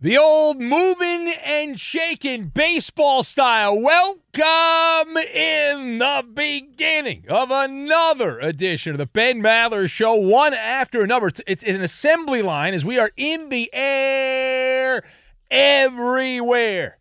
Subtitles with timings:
[0.00, 3.76] The old moving and shaking baseball style.
[3.76, 11.26] Welcome in the beginning of another edition of the Ben Maller Show, one after another.
[11.26, 15.02] It's, it's, an assembly line as we are in the air
[15.50, 16.98] everywhere.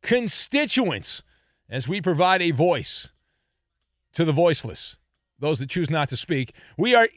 [0.00, 1.22] Constituents,
[1.68, 3.10] as we provide a voice
[4.14, 4.96] to the voiceless,
[5.38, 6.54] those that choose not to speak.
[6.78, 7.10] We are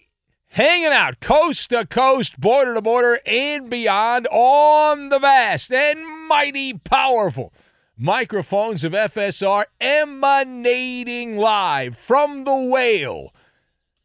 [0.54, 6.74] hanging out coast to coast, border to border, and beyond on the vast and mighty
[6.74, 7.52] powerful
[7.98, 13.34] microphones of FSR emanating live from the whale.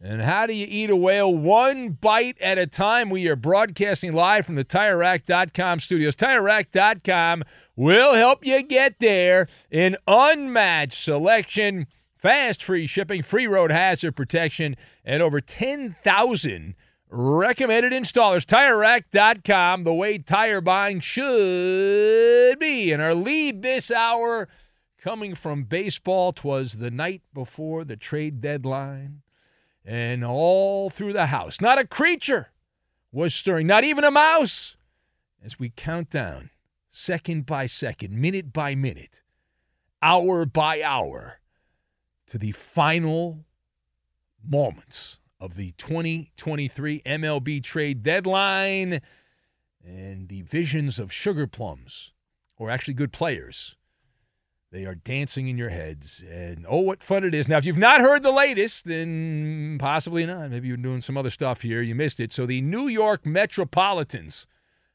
[0.00, 1.34] And how do you eat a whale?
[1.34, 3.10] One bite at a time.
[3.10, 6.16] We are broadcasting live from the TireRack.com studios.
[6.16, 7.44] TireRack.com
[7.76, 9.48] will help you get there.
[9.70, 11.88] An unmatched selection
[12.18, 16.74] fast free shipping, free road hazard protection, and over 10,000
[17.08, 18.44] recommended installers.
[18.44, 22.92] TireRack.com, the way tire buying should be.
[22.92, 24.48] And our lead this hour
[24.98, 29.22] coming from baseball, twas the night before the trade deadline,
[29.84, 31.60] and all through the house.
[31.60, 32.50] Not a creature
[33.12, 34.76] was stirring, not even a mouse,
[35.42, 36.50] as we count down
[36.90, 39.22] second by second, minute by minute,
[40.02, 41.38] hour by hour
[42.28, 43.44] to the final
[44.46, 49.00] moments of the 2023 MLB trade deadline
[49.84, 52.12] and the visions of sugar plums,
[52.56, 53.76] or actually good players.
[54.70, 56.22] They are dancing in your heads.
[56.30, 57.48] And oh, what fun it is.
[57.48, 60.50] Now, if you've not heard the latest, then possibly not.
[60.50, 61.80] Maybe you're doing some other stuff here.
[61.80, 62.32] You missed it.
[62.34, 64.46] So, the New York Metropolitans,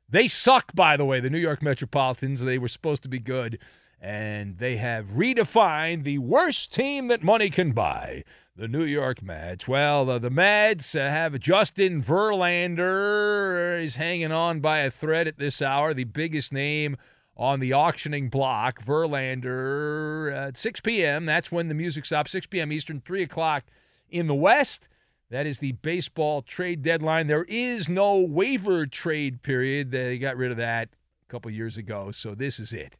[0.07, 2.41] they suck, by the way, the New York Metropolitans.
[2.41, 3.57] They were supposed to be good
[4.03, 8.25] and they have redefined the worst team that money can buy.
[8.55, 9.67] The New York Mets.
[9.67, 13.81] Well, uh, the Mets uh, have Justin Verlander.
[13.81, 16.97] He's hanging on by a thread at this hour, the biggest name
[17.35, 18.83] on the auctioning block.
[18.83, 21.25] Verlander at 6 p.m.
[21.25, 22.31] That's when the music stops.
[22.33, 22.71] 6 p.m.
[22.71, 23.63] Eastern, 3 o'clock
[24.09, 24.87] in the West.
[25.31, 27.27] That is the baseball trade deadline.
[27.27, 29.89] There is no waiver trade period.
[29.89, 30.89] They got rid of that
[31.25, 32.11] a couple years ago.
[32.11, 32.97] So this is it.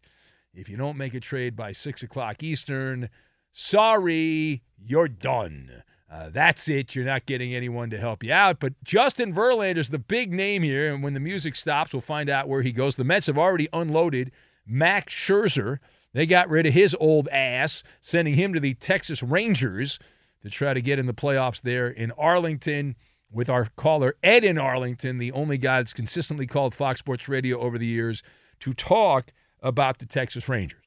[0.54, 3.10] If you don't make a trade by 6 o'clock Eastern,
[3.52, 5.84] sorry, you're done.
[6.12, 6.94] Uh, that's it.
[6.94, 8.60] You're not getting anyone to help you out.
[8.60, 10.94] But Justin Verlander is the big name here.
[10.94, 12.96] And when the music stops, we'll find out where he goes.
[12.96, 14.32] The Mets have already unloaded
[14.66, 15.80] Max Scherzer.
[16.14, 19.98] They got rid of his old ass, sending him to the Texas Rangers
[20.44, 22.96] to try to get in the playoffs there in Arlington
[23.32, 27.58] with our caller, Ed in Arlington, the only guy that's consistently called Fox Sports Radio
[27.60, 28.22] over the years
[28.60, 29.34] to talk
[29.64, 30.84] about the Texas Rangers.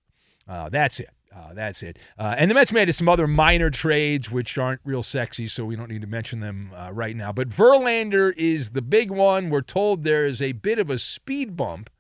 [0.47, 1.11] Uh, that's it.
[1.35, 1.99] Uh, that's it.
[2.19, 5.77] Uh, and the Mets made some other minor trades, which aren't real sexy, so we
[5.77, 7.31] don't need to mention them uh, right now.
[7.31, 9.51] But Verlander is the big one.
[9.51, 11.91] We're told there is a bit of a speed bump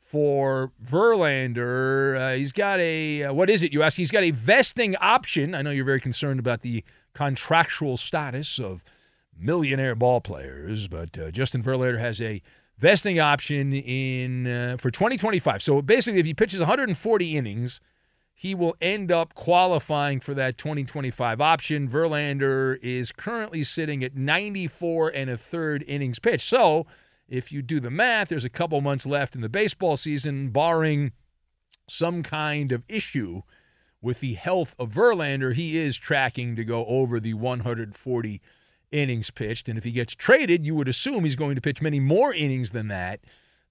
[0.00, 2.18] for Verlander.
[2.18, 3.96] Uh, he's got a, uh, what is it, you ask?
[3.96, 5.54] He's got a vesting option.
[5.54, 6.82] I know you're very concerned about the
[7.14, 8.82] contractual status of
[9.38, 12.42] millionaire ball players, but uh, Justin Verlander has a
[12.78, 15.62] vesting option in uh, for 2025.
[15.62, 17.80] So basically, if he pitches 140 innings–
[18.40, 21.88] he will end up qualifying for that 2025 option.
[21.88, 26.48] Verlander is currently sitting at 94 and a third innings pitched.
[26.48, 26.86] So,
[27.28, 31.10] if you do the math, there's a couple months left in the baseball season, barring
[31.88, 33.42] some kind of issue
[34.00, 35.52] with the health of Verlander.
[35.52, 38.40] He is tracking to go over the 140
[38.90, 39.68] innings pitched.
[39.68, 42.70] And if he gets traded, you would assume he's going to pitch many more innings
[42.70, 43.20] than that.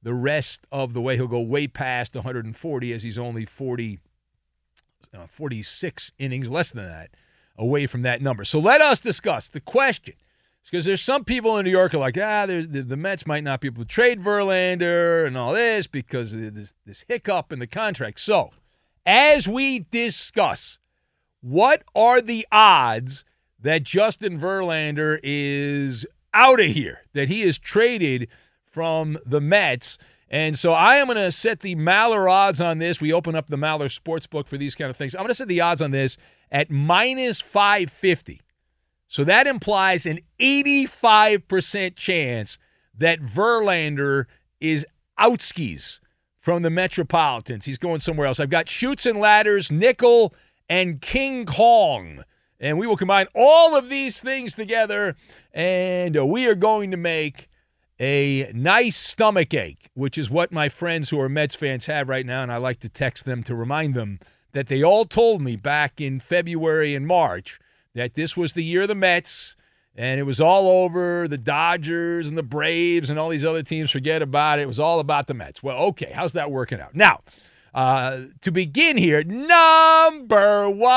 [0.04, 4.00] The rest of the way, he'll go way past 140 as he's only 40
[5.14, 7.12] uh, 46 innings, less than that,
[7.58, 8.44] away from that number.
[8.44, 10.16] So let us discuss the question.
[10.64, 13.62] Because there's some people in New York are like, ah, the, the Mets might not
[13.62, 17.68] be able to trade Verlander and all this because of this, this hiccup in the
[17.68, 18.20] contract.
[18.20, 18.50] So,
[19.06, 20.78] as we discuss,
[21.40, 23.24] what are the odds
[23.68, 28.30] that Justin Verlander is out of here, that he is traded
[28.64, 29.98] from the Mets?
[30.30, 33.02] And so I am going to set the Maller odds on this.
[33.02, 35.16] We open up the Maller Sportsbook for these kind of things.
[35.16, 36.18] I'm going to set the odds on this
[36.50, 38.40] at minus 550.
[39.10, 42.58] So that implies an 85% chance
[42.98, 44.28] that Verlander
[44.62, 44.88] is
[45.20, 46.00] outskis
[46.40, 47.66] from the Metropolitans.
[47.66, 48.40] He's going somewhere else.
[48.40, 50.34] I've got Chutes and Ladders, Nickel,
[50.70, 52.24] and King Kong.
[52.60, 55.16] And we will combine all of these things together,
[55.54, 57.50] and we are going to make
[58.00, 62.26] a nice stomach ache, which is what my friends who are Mets fans have right
[62.26, 62.44] now.
[62.44, 64.20] And I like to text them to remind them
[64.54, 67.60] that they all told me back in February and March
[67.94, 69.56] that this was the year of the Mets
[69.98, 73.90] and it was all over the Dodgers and the Braves and all these other teams.
[73.90, 74.64] Forget about it.
[74.64, 75.64] It was all about the Mets.
[75.64, 76.94] Well, okay, how's that working out?
[76.94, 77.22] Now,
[77.74, 80.88] uh, to begin here, number one.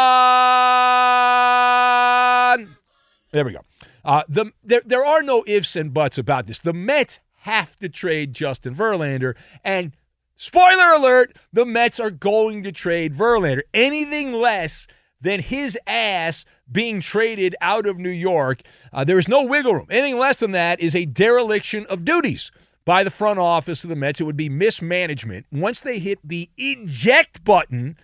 [3.32, 3.60] There we go.
[4.04, 6.58] Uh, the there, there are no ifs and buts about this.
[6.58, 9.92] The Mets have to trade Justin Verlander, and
[10.36, 13.62] spoiler alert: the Mets are going to trade Verlander.
[13.74, 14.86] Anything less
[15.20, 18.62] than his ass being traded out of New York,
[18.92, 19.86] uh, there is no wiggle room.
[19.90, 22.50] Anything less than that is a dereliction of duties
[22.90, 24.20] by the front office of the Mets.
[24.20, 25.46] It would be mismanagement.
[25.52, 27.96] Once they hit the eject button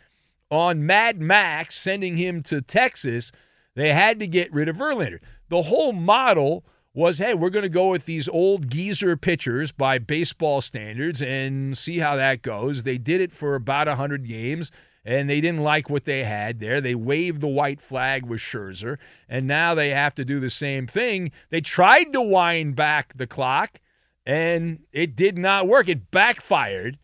[0.48, 3.32] on Mad Max, sending him to Texas,
[3.74, 5.18] they had to get rid of Verlander.
[5.48, 9.98] The whole model was hey, we're going to go with these old geezer pitchers by
[9.98, 12.84] baseball standards and see how that goes.
[12.84, 14.70] They did it for about 100 games
[15.04, 16.80] and they didn't like what they had there.
[16.80, 18.98] They waved the white flag with Scherzer,
[19.28, 21.32] and now they have to do the same thing.
[21.50, 23.80] They tried to wind back the clock,
[24.26, 25.88] and it did not work.
[25.88, 26.98] It backfired.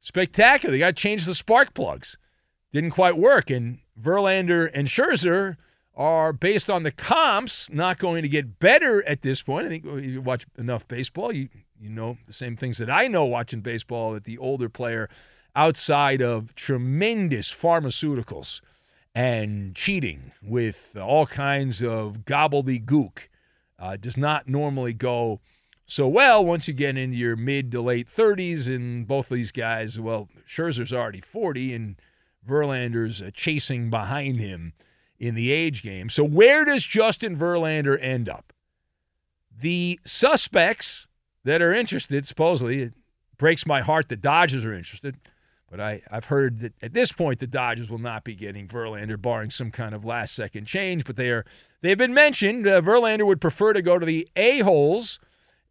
[0.00, 0.72] Spectacular.
[0.72, 2.18] They got to change the spark plugs.
[2.72, 3.50] Didn't quite work.
[3.50, 5.56] And Verlander and Scherzer
[5.94, 9.66] are based on the comps not going to get better at this point.
[9.66, 11.48] I think you watch enough baseball, you
[11.80, 15.08] you know the same things that I know watching baseball that the older player
[15.54, 18.60] outside of tremendous pharmaceuticals
[19.14, 23.28] and cheating with all kinds of gobbledygook
[23.78, 25.40] uh, does not normally go
[25.86, 28.68] so well once you get into your mid to late 30s.
[28.68, 31.96] And both of these guys, well, Scherzer's already 40 and
[32.46, 34.72] Verlander's uh, chasing behind him
[35.18, 36.08] in the age game.
[36.08, 38.52] So where does Justin Verlander end up?
[39.58, 41.08] The suspects
[41.44, 42.92] that are interested, supposedly, it
[43.38, 45.16] breaks my heart the Dodgers are interested,
[45.70, 49.20] but I, I've heard that at this point the Dodgers will not be getting Verlander,
[49.20, 51.04] barring some kind of last second change.
[51.04, 51.44] But they are
[51.80, 52.66] they've been mentioned.
[52.66, 55.18] Uh, Verlander would prefer to go to the A holes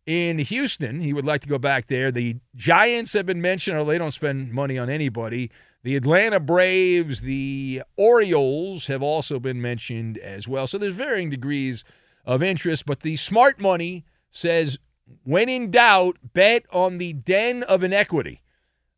[0.06, 1.00] in Houston.
[1.00, 2.12] He would like to go back there.
[2.12, 5.52] The Giants have been mentioned, or they don't spend money on anybody.
[5.84, 10.68] The Atlanta Braves, the Orioles have also been mentioned as well.
[10.68, 11.84] So there's varying degrees
[12.26, 14.80] of interest, but the smart money says
[15.24, 18.42] when in doubt, bet on the den of inequity.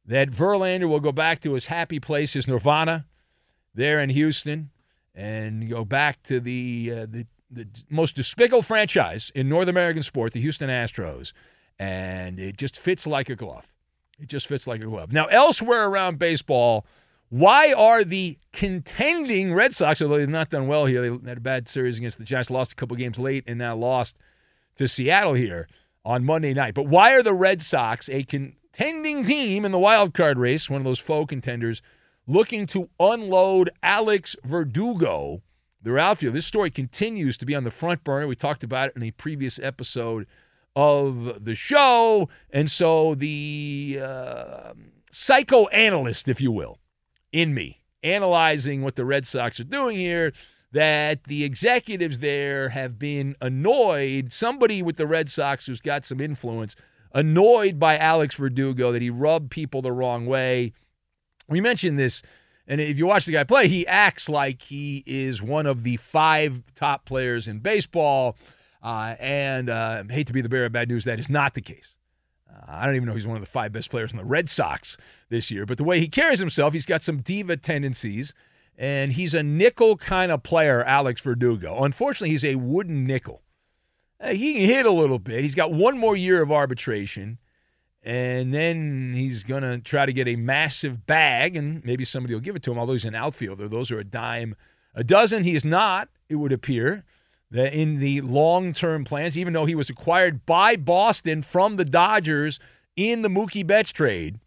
[0.05, 3.05] That Verlander will go back to his happy place, his nirvana,
[3.73, 4.69] there in Houston,
[5.13, 10.33] and go back to the uh, the, the most despicable franchise in North American sport,
[10.33, 11.33] the Houston Astros,
[11.79, 13.65] and it just fits like a glove.
[14.19, 15.13] It just fits like a glove.
[15.13, 16.85] Now, elsewhere around baseball,
[17.29, 21.41] why are the contending Red Sox, although they've not done well here, they had a
[21.41, 24.17] bad series against the Giants, lost a couple games late, and now lost
[24.75, 25.67] to Seattle here
[26.05, 26.73] on Monday night.
[26.73, 30.81] But why are the Red Sox a contending team in the wild card race, one
[30.81, 31.81] of those faux contenders,
[32.25, 35.41] looking to unload Alex Verdugo,
[35.81, 36.33] their outfield.
[36.33, 38.27] This story continues to be on the front burner.
[38.27, 40.27] We talked about it in a previous episode
[40.75, 42.29] of the show.
[42.51, 44.73] And so the uh,
[45.11, 46.79] psychoanalyst, if you will,
[47.31, 50.33] in me, analyzing what the Red Sox are doing here,
[50.71, 54.31] that the executives there have been annoyed.
[54.31, 56.75] Somebody with the Red Sox who's got some influence,
[57.13, 60.73] annoyed by Alex Verdugo that he rubbed people the wrong way.
[61.49, 62.21] We mentioned this,
[62.67, 65.97] and if you watch the guy play, he acts like he is one of the
[65.97, 68.37] five top players in baseball.
[68.83, 71.61] Uh, and uh, hate to be the bearer of bad news, that is not the
[71.61, 71.95] case.
[72.49, 74.49] Uh, I don't even know he's one of the five best players in the Red
[74.49, 74.97] Sox
[75.29, 75.65] this year.
[75.65, 78.33] But the way he carries himself, he's got some diva tendencies,
[78.77, 81.83] and he's a nickel kind of player, Alex Verdugo.
[81.83, 83.41] Unfortunately, he's a wooden nickel.
[84.21, 85.41] Uh, he can hit a little bit.
[85.41, 87.39] He's got one more year of arbitration,
[88.07, 92.39] and then he's going to try to get a massive bag, and maybe somebody will
[92.39, 93.67] give it to him, although he's an outfielder.
[93.67, 94.55] Those are a dime
[94.95, 95.43] a dozen.
[95.43, 97.03] He is not, it would appear
[97.51, 101.83] that in the long term plans, even though he was acquired by Boston from the
[101.83, 102.61] Dodgers
[102.95, 104.39] in the Mookie Betts trade,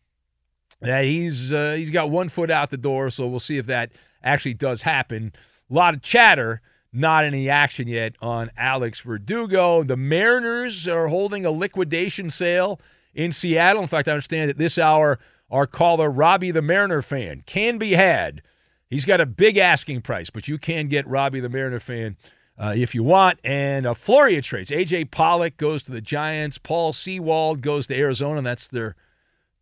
[0.80, 3.10] that he's uh, he's got one foot out the door.
[3.10, 3.92] So we'll see if that
[4.24, 5.34] actually does happen.
[5.70, 6.62] A lot of chatter,
[6.94, 9.82] not any action yet on Alex Verdugo.
[9.82, 12.80] The Mariners are holding a liquidation sale
[13.14, 13.82] in Seattle.
[13.82, 15.18] In fact, I understand at this hour,
[15.50, 18.42] our caller Robbie the Mariner fan can be had.
[18.88, 22.16] He's got a big asking price, but you can get Robbie the Mariner fan
[22.58, 23.38] uh, if you want.
[23.44, 24.72] And a flurry of trades.
[24.72, 25.06] A.J.
[25.06, 26.58] Pollock goes to the Giants.
[26.58, 28.42] Paul Sewald goes to Arizona.
[28.42, 28.96] That's their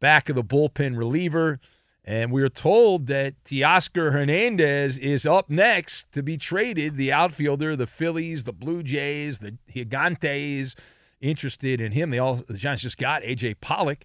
[0.00, 1.60] back of the bullpen reliever.
[2.04, 6.96] And we are told that Teoscar Hernandez is up next to be traded.
[6.96, 10.74] The outfielder, the Phillies, the Blue Jays, the Gigantes,
[11.20, 12.10] interested in him.
[12.10, 13.54] They all the Giants just got A.J.
[13.54, 14.04] Pollock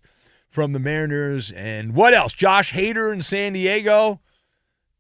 [0.50, 1.52] from the Mariners.
[1.52, 2.34] And what else?
[2.34, 4.20] Josh Hader in San Diego.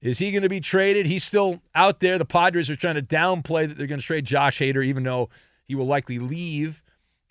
[0.02, 1.06] Is he going to be traded?
[1.06, 2.18] He's still out there.
[2.18, 5.30] The Padres are trying to downplay that they're going to trade Josh Hader, even though
[5.66, 6.84] he will likely leave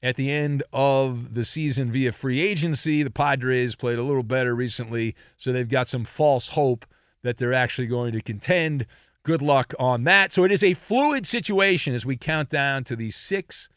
[0.02, 3.02] at the end of the season via free agency.
[3.02, 6.86] The Padres played a little better recently, so they've got some false hope
[7.22, 8.86] that they're actually going to contend.
[9.22, 10.32] Good luck on that.
[10.32, 13.68] So it is a fluid situation as we count down to the 6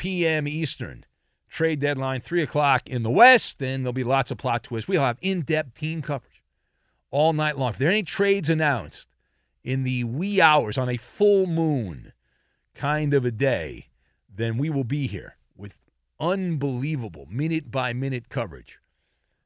[0.00, 0.48] p.m.
[0.48, 1.04] Eastern
[1.50, 4.88] trade deadline, 3 o'clock in the West, and there'll be lots of plot twists.
[4.88, 6.42] We'll have in depth team coverage
[7.10, 7.72] all night long.
[7.72, 9.08] If there are any trades announced
[9.62, 12.14] in the wee hours on a full moon
[12.74, 13.88] kind of a day,
[14.34, 15.76] then we will be here with
[16.18, 18.78] unbelievable minute by minute coverage.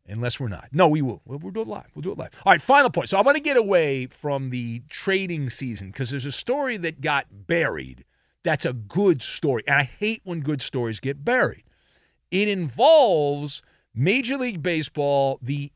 [0.07, 0.69] Unless we're not.
[0.71, 1.21] No, we will.
[1.25, 1.91] We'll, we'll do it live.
[1.97, 2.31] We'll do it live.
[2.45, 3.09] All right, final point.
[3.09, 7.01] So I want to get away from the trading season because there's a story that
[7.01, 8.05] got buried
[8.45, 9.65] that's a good story.
[9.67, 11.65] And I hate when good stories get buried.
[12.31, 13.63] It involves
[13.95, 15.73] Major League Baseball, the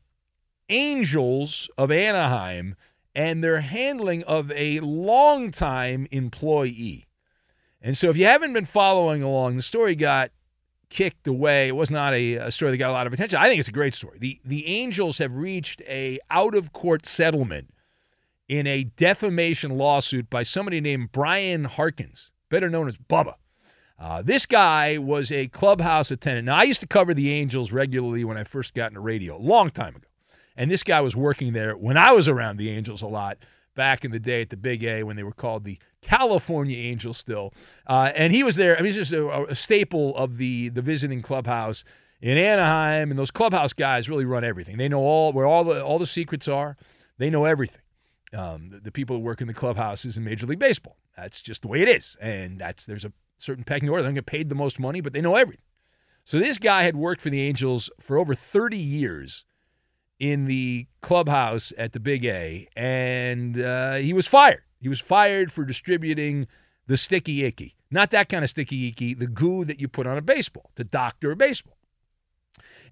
[0.69, 2.75] Angels of Anaheim
[3.15, 7.07] and their handling of a longtime employee.
[7.81, 10.31] And so, if you haven't been following along, the story got
[10.89, 11.69] kicked away.
[11.69, 13.39] It was not a, a, story that got a lot of attention.
[13.39, 14.19] I think it's a great story.
[14.19, 17.73] The the Angels have reached a out of court settlement
[18.47, 23.35] in a defamation lawsuit by somebody named Brian Harkins, better known as Bubba.
[23.99, 26.45] Uh, this guy was a clubhouse attendant.
[26.45, 29.41] Now, I used to cover the Angels regularly when I first got into radio, a
[29.41, 30.07] long time ago.
[30.55, 33.37] And this guy was working there when I was around the Angels a lot
[33.75, 37.17] back in the day at the Big A when they were called the California Angels
[37.17, 37.53] still.
[37.87, 38.75] Uh, and he was there.
[38.75, 41.83] I mean, he's just a, a, staple of the the visiting clubhouse
[42.21, 43.09] in Anaheim.
[43.09, 44.77] And those clubhouse guys really run everything.
[44.77, 46.75] They know all where all the all the secrets are.
[47.17, 47.81] They know everything.
[48.31, 50.97] Um, the, the, people who work in the clubhouses in Major League Baseball.
[51.17, 52.15] That's just the way it is.
[52.21, 54.03] And that's there's a certain pecking order.
[54.03, 55.63] They don't get paid the most money, but they know everything.
[56.25, 59.45] So this guy had worked for the Angels for over 30 years
[60.19, 64.63] in the clubhouse at the Big A, and uh, he was fired.
[64.79, 66.47] He was fired for distributing
[66.87, 67.75] the sticky icky.
[67.89, 70.83] Not that kind of sticky icky, the goo that you put on a baseball to
[70.83, 71.77] doctor a baseball.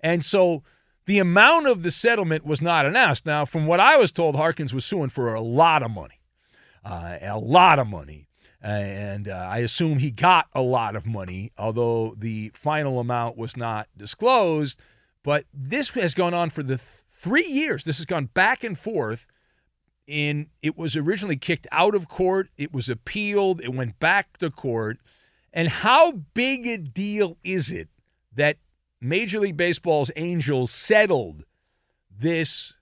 [0.02, 0.64] And so
[1.08, 3.26] the amount of the settlement was not announced.
[3.26, 6.20] Now, from what I was told, Harkins was suing for a lot of money,
[6.86, 8.28] uh, a lot of money.
[8.62, 13.56] And uh, I assume he got a lot of money, although the final amount was
[13.56, 14.78] not disclosed.
[15.24, 17.86] But this has gone on for the three years.
[17.86, 19.26] This has gone back and forth.
[20.08, 22.50] In it was originally kicked out of court.
[22.58, 23.62] It was appealed.
[23.62, 24.98] It went back to court.
[25.54, 27.90] And how big a deal is it
[28.36, 28.58] that
[29.00, 31.46] Major League Baseball's Angels settled
[32.10, 32.78] this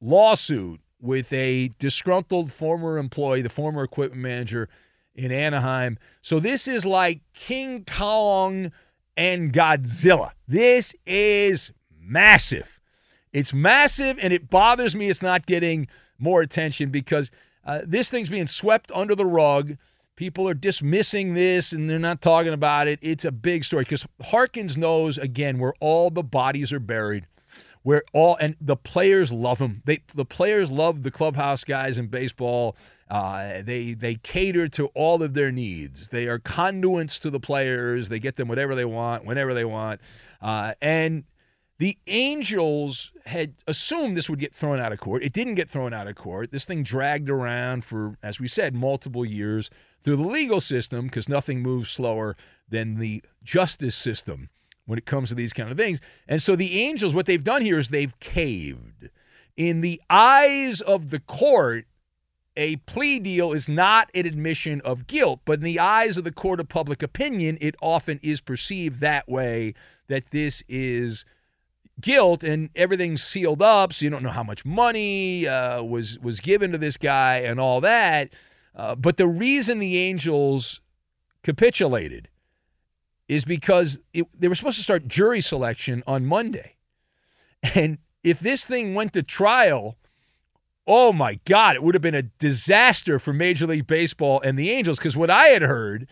[0.00, 4.68] lawsuit with a disgruntled former employee, the former equipment manager
[5.14, 5.98] in Anaheim?
[6.20, 8.72] So this is like King Kong
[9.16, 10.32] and Godzilla.
[10.46, 12.78] This is massive.
[13.32, 15.88] It's massive, and it bothers me it's not getting
[16.18, 17.30] more attention because
[17.64, 19.76] uh, this thing's being swept under the rug.
[20.18, 22.98] People are dismissing this and they're not talking about it.
[23.02, 27.28] It's a big story because Harkins knows, again, where all the bodies are buried
[27.84, 29.80] where all and the players love him.
[29.84, 32.76] They the players love the clubhouse guys in baseball.
[33.08, 36.08] Uh, they they cater to all of their needs.
[36.08, 38.08] They are conduits to the players.
[38.08, 40.00] They get them whatever they want, whenever they want.
[40.42, 41.24] Uh, and
[41.78, 45.22] the Angels had assumed this would get thrown out of court.
[45.22, 46.50] It didn't get thrown out of court.
[46.50, 49.70] This thing dragged around for, as we said, multiple years
[50.04, 52.36] through the legal system because nothing moves slower
[52.68, 54.48] than the justice system
[54.86, 56.00] when it comes to these kind of things.
[56.26, 59.10] And so the Angels, what they've done here is they've caved.
[59.56, 61.86] In the eyes of the court,
[62.56, 66.32] a plea deal is not an admission of guilt, but in the eyes of the
[66.32, 69.74] court of public opinion, it often is perceived that way
[70.08, 71.24] that this is
[72.00, 76.40] guilt and everything's sealed up, so you don't know how much money uh, was was
[76.40, 78.30] given to this guy and all that.
[78.78, 80.80] Uh, but the reason the Angels
[81.42, 82.28] capitulated
[83.26, 86.76] is because it, they were supposed to start jury selection on Monday.
[87.74, 89.98] And if this thing went to trial,
[90.86, 94.70] oh my God, it would have been a disaster for Major League Baseball and the
[94.70, 94.98] Angels.
[94.98, 96.08] Because what I had heard,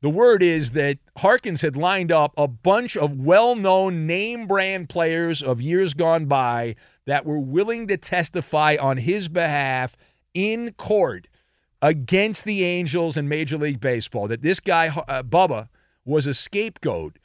[0.00, 4.88] the word is that Harkins had lined up a bunch of well known name brand
[4.88, 6.74] players of years gone by
[7.06, 9.96] that were willing to testify on his behalf
[10.34, 11.28] in court
[11.80, 14.28] against the Angels and Major League Baseball.
[14.28, 15.68] That this guy, uh, Bubba,
[16.04, 17.18] was a scapegoat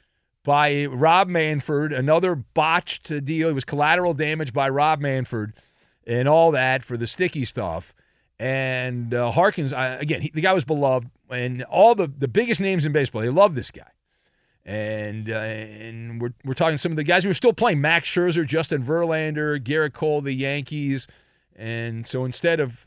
[0.44, 3.48] by Rob Manfred, another botched deal.
[3.48, 5.54] It was collateral damage by Rob Manfred
[6.06, 7.94] and all that for the sticky stuff.
[8.38, 12.60] And uh, Harkins, uh, again, he, the guy was beloved, and all the, the biggest
[12.60, 13.90] names in baseball, they love this guy.
[14.66, 18.08] And uh, and we're, we're talking some of the guys who are still playing Max
[18.08, 21.06] Scherzer, Justin Verlander, Gerrit Cole, the Yankees.
[21.54, 22.86] And so instead of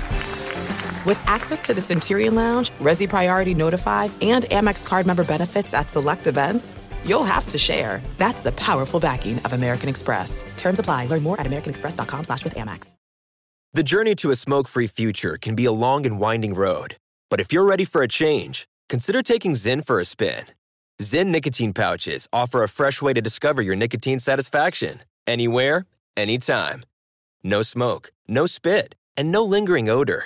[1.03, 5.89] With access to the Centurion Lounge, Resy Priority Notified, and Amex card member benefits at
[5.89, 8.01] select events, you'll have to share.
[8.17, 10.43] That's the powerful backing of American Express.
[10.57, 11.07] Terms apply.
[11.07, 12.93] Learn more at americanexpress.com slash with Amex.
[13.73, 16.97] The journey to a smoke-free future can be a long and winding road.
[17.31, 20.43] But if you're ready for a change, consider taking Zyn for a spin.
[21.01, 24.99] Zyn nicotine pouches offer a fresh way to discover your nicotine satisfaction.
[25.25, 25.85] Anywhere,
[26.15, 26.83] anytime.
[27.43, 30.25] No smoke, no spit, and no lingering odor.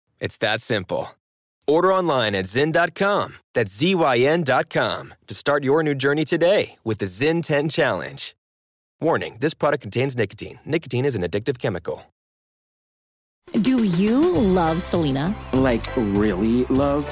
[0.21, 1.09] It's that simple.
[1.65, 3.37] Order online at Zyn.com.
[3.55, 8.35] That's Z-Y-N.com to start your new journey today with the Zyn 10 Challenge.
[9.01, 10.59] Warning, this product contains nicotine.
[10.63, 12.03] Nicotine is an addictive chemical.
[13.61, 15.33] Do you love Selena?
[15.53, 17.11] Like, really love?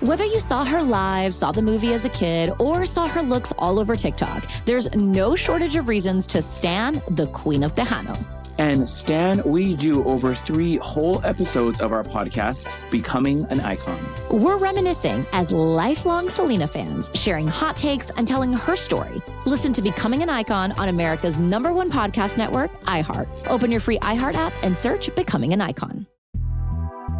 [0.00, 3.52] Whether you saw her live, saw the movie as a kid, or saw her looks
[3.58, 8.39] all over TikTok, there's no shortage of reasons to stan the Queen of Tejano.
[8.60, 13.98] And Stan, we do over three whole episodes of our podcast, Becoming an Icon.
[14.30, 19.22] We're reminiscing as lifelong Selena fans, sharing hot takes and telling her story.
[19.46, 23.28] Listen to Becoming an Icon on America's number one podcast network, iHeart.
[23.46, 26.06] Open your free iHeart app and search Becoming an Icon.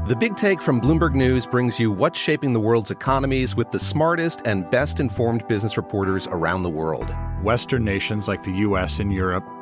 [0.09, 3.81] The Big Take from Bloomberg News brings you what's shaping the world's economies with the
[3.81, 7.17] smartest and best informed business reporters around the world.
[7.43, 8.99] Western nations like the U.S.
[8.99, 9.45] and Europe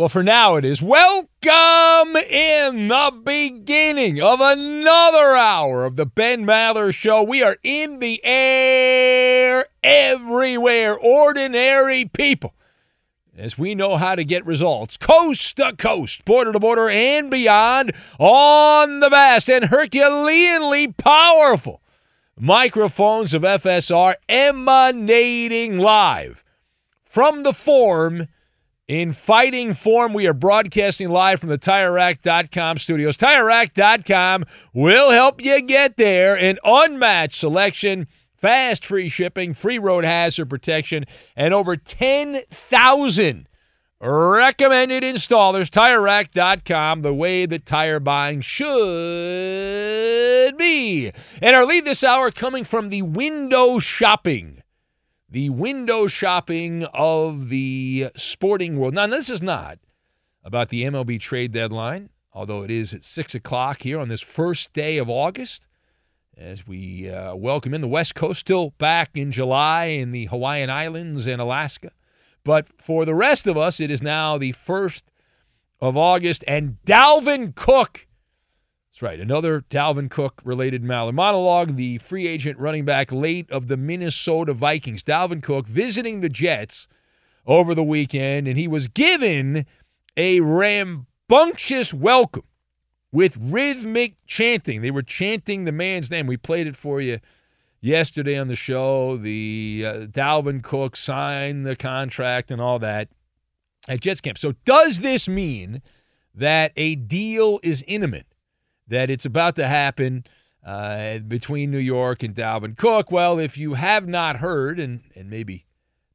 [0.00, 0.80] Well, for now it is.
[0.80, 7.22] Welcome in the beginning of another hour of the Ben Maller Show.
[7.22, 10.96] We are in the air everywhere.
[10.96, 12.54] Ordinary people.
[13.36, 17.92] As we know how to get results coast to coast, border to border, and beyond
[18.18, 21.82] on the vast and Herculeanly powerful
[22.38, 26.42] microphones of FSR emanating live
[27.04, 28.28] from the form
[28.90, 33.16] in fighting form, we are broadcasting live from the TireRack.com studios.
[33.16, 36.36] TireRack.com will help you get there.
[36.36, 41.04] An unmatched selection, fast free shipping, free road hazard protection,
[41.36, 43.48] and over 10,000
[44.00, 45.70] recommended installers.
[45.70, 48.66] TireRack.com, the way that tire buying should
[50.58, 51.12] be.
[51.40, 54.59] And our lead this hour coming from the window shopping
[55.30, 58.94] the window shopping of the sporting world.
[58.94, 59.78] Now, this is not
[60.42, 64.72] about the MLB trade deadline, although it is at 6 o'clock here on this first
[64.72, 65.66] day of August
[66.36, 70.70] as we uh, welcome in the West Coast, still back in July in the Hawaiian
[70.70, 71.92] Islands and Alaska.
[72.44, 75.02] But for the rest of us, it is now the 1st
[75.80, 78.06] of August, and Dalvin Cook
[79.02, 79.20] right.
[79.20, 81.76] Another Dalvin Cook related Maller monologue.
[81.76, 86.88] The free agent running back late of the Minnesota Vikings, Dalvin Cook, visiting the Jets
[87.46, 89.66] over the weekend, and he was given
[90.16, 92.44] a rambunctious welcome
[93.12, 94.82] with rhythmic chanting.
[94.82, 96.26] They were chanting the man's name.
[96.26, 97.20] We played it for you
[97.80, 99.16] yesterday on the show.
[99.16, 103.08] The uh, Dalvin Cook signed the contract and all that
[103.88, 104.38] at Jets camp.
[104.38, 105.82] So, does this mean
[106.34, 108.26] that a deal is imminent?
[108.90, 110.24] That it's about to happen
[110.64, 113.10] uh, between New York and Dalvin Cook.
[113.10, 115.66] Well, if you have not heard, and, and maybe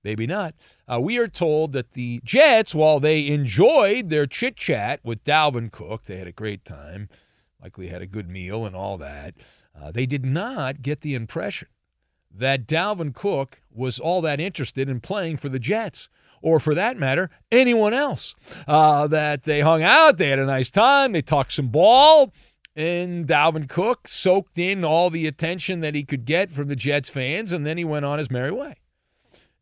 [0.04, 0.54] maybe not,
[0.88, 5.72] uh, we are told that the Jets, while they enjoyed their chit chat with Dalvin
[5.72, 7.10] Cook, they had a great time,
[7.60, 9.34] likely had a good meal and all that.
[9.76, 11.68] Uh, they did not get the impression
[12.38, 16.08] that Dalvin Cook was all that interested in playing for the Jets
[16.42, 18.36] or for that matter, anyone else.
[18.68, 22.32] Uh, that they hung out, they had a nice time, they talked some ball,
[22.76, 27.10] and Dalvin Cook soaked in all the attention that he could get from the Jets
[27.10, 28.76] fans, and then he went on his merry way.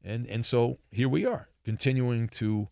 [0.04, 2.70] And and so here we are, continuing to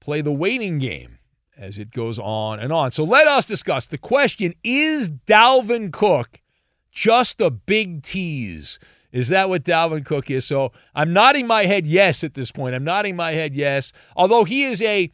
[0.00, 1.18] play the waiting game
[1.56, 2.90] as it goes on and on.
[2.90, 6.40] So let us discuss the question: Is Dalvin Cook
[6.90, 8.78] just a big tease?
[9.10, 10.44] Is that what Dalvin Cook is?
[10.44, 12.74] So I'm nodding my head yes at this point.
[12.74, 15.10] I'm nodding my head yes, although he is a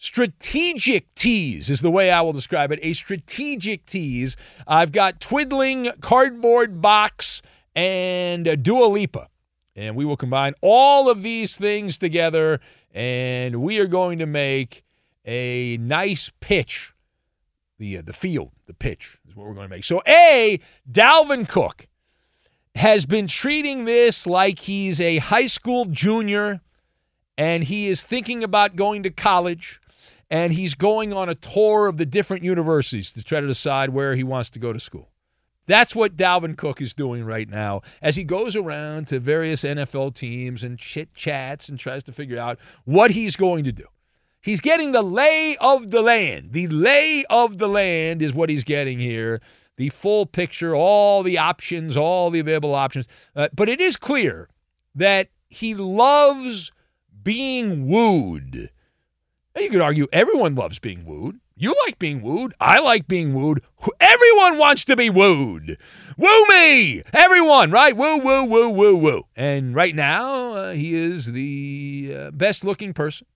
[0.00, 2.78] strategic tease is the way I will describe it.
[2.82, 4.34] A strategic tease.
[4.66, 7.42] I've got twiddling cardboard box
[7.76, 9.28] and Dua Lipa.
[9.76, 12.60] And we will combine all of these things together
[12.92, 14.84] and we are going to make
[15.26, 16.94] a nice pitch.
[17.78, 19.84] The, uh, the field, the pitch is what we're going to make.
[19.84, 20.60] So, A,
[20.90, 21.86] Dalvin Cook
[22.74, 26.60] has been treating this like he's a high school junior
[27.38, 29.80] and he is thinking about going to college
[30.30, 34.14] and he's going on a tour of the different universities to try to decide where
[34.14, 35.10] he wants to go to school.
[35.66, 40.14] That's what Dalvin Cook is doing right now as he goes around to various NFL
[40.14, 43.84] teams and chit chats and tries to figure out what he's going to do.
[44.40, 46.52] He's getting the lay of the land.
[46.52, 49.40] The lay of the land is what he's getting here.
[49.76, 53.06] The full picture, all the options, all the available options.
[53.36, 54.48] Uh, but it is clear
[54.94, 56.72] that he loves
[57.22, 58.70] being wooed
[59.58, 61.40] you could argue everyone loves being wooed.
[61.56, 62.54] You like being wooed.
[62.58, 63.62] I like being wooed.
[64.00, 65.76] Everyone wants to be wooed.
[66.16, 67.02] Woo me!
[67.12, 67.94] Everyone, right?
[67.94, 69.24] Woo, woo, woo, woo, woo.
[69.36, 73.26] And right now, uh, he is the uh, best looking person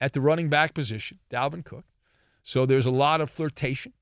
[0.00, 1.84] at the running back position, Dalvin Cook.
[2.42, 3.92] So there's a lot of flirtation.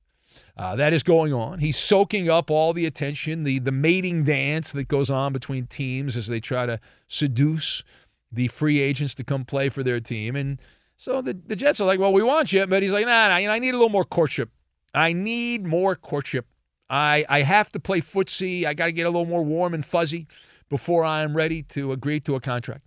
[0.55, 1.59] Uh, that is going on.
[1.59, 6.15] He's soaking up all the attention, the the mating dance that goes on between teams
[6.15, 7.83] as they try to seduce
[8.31, 10.35] the free agents to come play for their team.
[10.35, 10.59] And
[11.03, 12.65] so the, the Jets are like, well, we want you.
[12.65, 14.49] But he's like, nah, nah, you know, I need a little more courtship.
[14.93, 16.45] I need more courtship.
[16.89, 18.63] I, I have to play footsie.
[18.63, 20.27] I got to get a little more warm and fuzzy
[20.69, 22.85] before I'm ready to agree to a contract.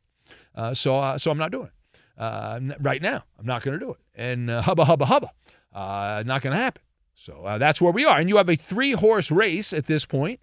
[0.55, 3.23] Uh, so, uh, so I'm not doing it uh, right now.
[3.39, 3.99] I'm not going to do it.
[4.15, 5.31] And uh, hubba, hubba, hubba.
[5.75, 6.83] Uh, not going to happen.
[7.13, 8.19] So uh, that's where we are.
[8.19, 10.41] And you have a three horse race at this point.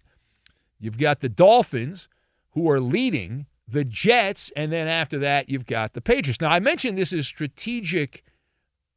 [0.80, 2.08] You've got the Dolphins,
[2.52, 6.42] who are leading, the Jets, and then after that, you've got the Patriots.
[6.42, 8.24] Now, I mentioned this is strategic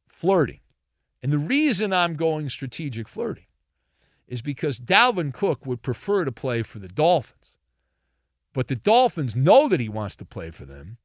[0.07, 0.59] flirting.
[1.23, 3.45] And the reason I'm going strategic flirting
[4.27, 7.57] is because Dalvin Cook would prefer to play for the Dolphins.
[8.53, 10.97] But the Dolphins know that he wants to play for them.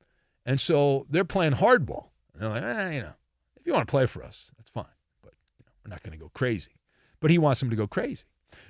[0.44, 2.08] And so they're playing hardball.
[2.34, 3.12] They're like, eh, you know,
[3.56, 4.84] if you want to play for us, that's fine.
[5.22, 6.72] But you know, we're not going to go crazy.
[7.20, 8.24] But he wants them to go crazy.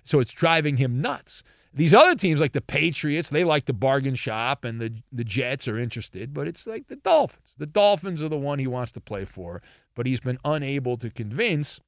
[0.05, 1.42] So it's driving him nuts.
[1.75, 5.67] These other teams, like the Patriots, they like to bargain shop, and the, the Jets
[5.67, 7.55] are interested, but it's like the Dolphins.
[7.57, 9.63] The Dolphins are the one he wants to play for,
[9.95, 11.81] but he's been unable to convince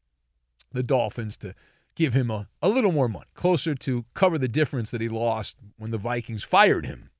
[0.72, 1.54] the Dolphins to
[1.94, 5.56] give him a, a little more money, closer to cover the difference that he lost
[5.76, 7.10] when the Vikings fired him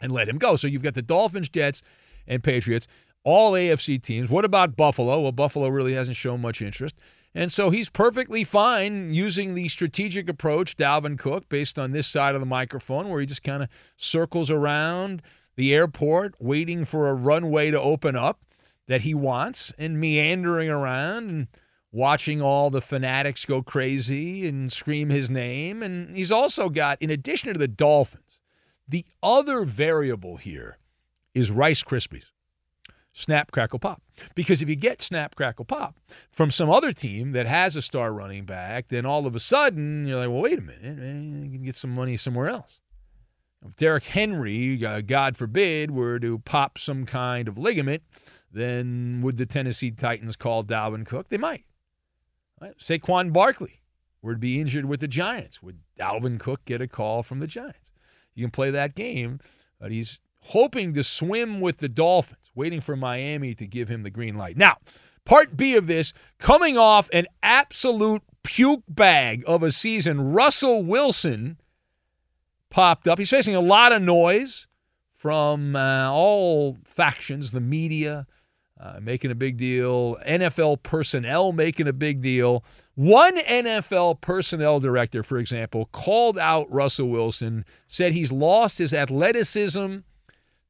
[0.00, 0.56] and let him go.
[0.56, 1.82] So you've got the Dolphins, Jets,
[2.26, 2.86] and Patriots,
[3.24, 4.28] all AFC teams.
[4.28, 5.20] What about Buffalo?
[5.20, 6.96] Well, Buffalo really hasn't shown much interest.
[7.34, 12.34] And so he's perfectly fine using the strategic approach, Dalvin Cook, based on this side
[12.34, 15.22] of the microphone, where he just kind of circles around
[15.56, 18.44] the airport, waiting for a runway to open up
[18.86, 21.48] that he wants, and meandering around and
[21.90, 25.82] watching all the fanatics go crazy and scream his name.
[25.82, 28.40] And he's also got, in addition to the Dolphins,
[28.86, 30.78] the other variable here
[31.34, 32.31] is Rice Krispies
[33.12, 34.02] snap, crackle, pop.
[34.34, 35.96] Because if you get snap, crackle, pop
[36.30, 40.06] from some other team that has a star running back, then all of a sudden
[40.06, 42.80] you're like, well, wait a minute, you can get some money somewhere else.
[43.64, 48.02] If Derrick Henry, uh, God forbid, were to pop some kind of ligament,
[48.50, 51.28] then would the Tennessee Titans call Dalvin Cook?
[51.28, 51.64] They might.
[52.60, 52.76] Right?
[52.78, 53.82] Saquon Barkley
[54.30, 55.62] to be injured with the Giants.
[55.62, 57.90] Would Dalvin Cook get a call from the Giants?
[58.34, 59.40] You can play that game,
[59.80, 64.10] but he's hoping to swim with the Dolphins, waiting for Miami to give him the
[64.10, 64.56] green light.
[64.56, 64.76] Now,
[65.24, 71.58] part B of this, coming off an absolute puke bag of a season, Russell Wilson
[72.70, 73.18] popped up.
[73.18, 74.66] He's facing a lot of noise
[75.14, 78.26] from uh, all factions, the media
[78.82, 82.64] uh, making a big deal, NFL personnel making a big deal.
[82.96, 89.98] One NFL personnel director, for example, called out Russell Wilson, said he's lost his athleticism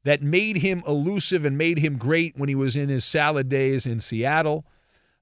[0.04, 3.86] that made him elusive and made him great when he was in his salad days
[3.86, 4.64] in Seattle.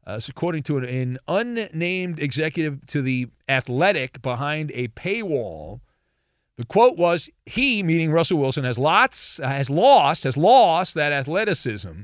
[0.06, 5.80] Uh, so according to an, an, unnamed executive to the Athletic behind a paywall,
[6.56, 11.12] the quote was, "He, meaning Russell Wilson, has lots, uh, has lost, has lost that
[11.12, 12.02] athleticism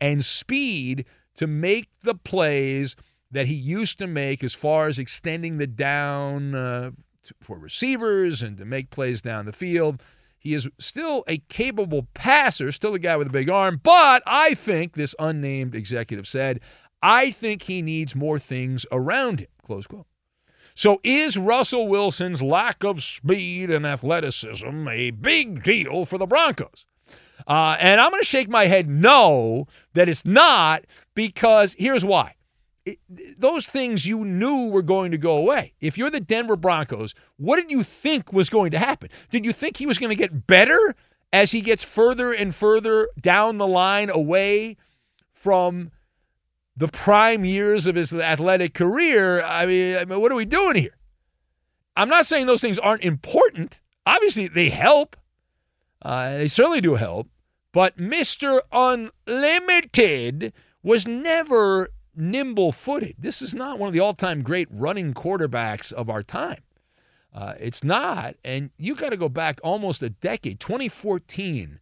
[0.00, 1.04] and speed
[1.36, 2.96] to make the plays
[3.30, 6.90] that he used to make, as far as extending the down uh,
[7.40, 10.02] for receivers and to make plays down the field."
[10.46, 14.54] He is still a capable passer, still a guy with a big arm, but I
[14.54, 16.60] think, this unnamed executive said,
[17.02, 19.48] I think he needs more things around him.
[19.64, 20.06] Close quote.
[20.76, 26.86] So is Russell Wilson's lack of speed and athleticism a big deal for the Broncos?
[27.44, 30.84] Uh, and I'm going to shake my head no, that it's not,
[31.16, 32.35] because here's why
[32.86, 35.74] it, those things you knew were going to go away.
[35.80, 39.10] If you're the Denver Broncos, what did you think was going to happen?
[39.30, 40.94] Did you think he was going to get better
[41.32, 44.76] as he gets further and further down the line away
[45.34, 45.90] from
[46.76, 49.42] the prime years of his athletic career?
[49.42, 50.96] I mean, I mean what are we doing here?
[51.96, 53.80] I'm not saying those things aren't important.
[54.06, 55.16] Obviously, they help.
[56.02, 57.28] Uh, they certainly do help.
[57.72, 58.60] But Mr.
[58.70, 63.16] Unlimited was never nimble footed.
[63.18, 66.62] This is not one of the all time great running quarterbacks of our time.
[67.32, 68.34] Uh, it's not.
[68.42, 70.58] And you got to go back almost a decade.
[70.58, 71.80] 2014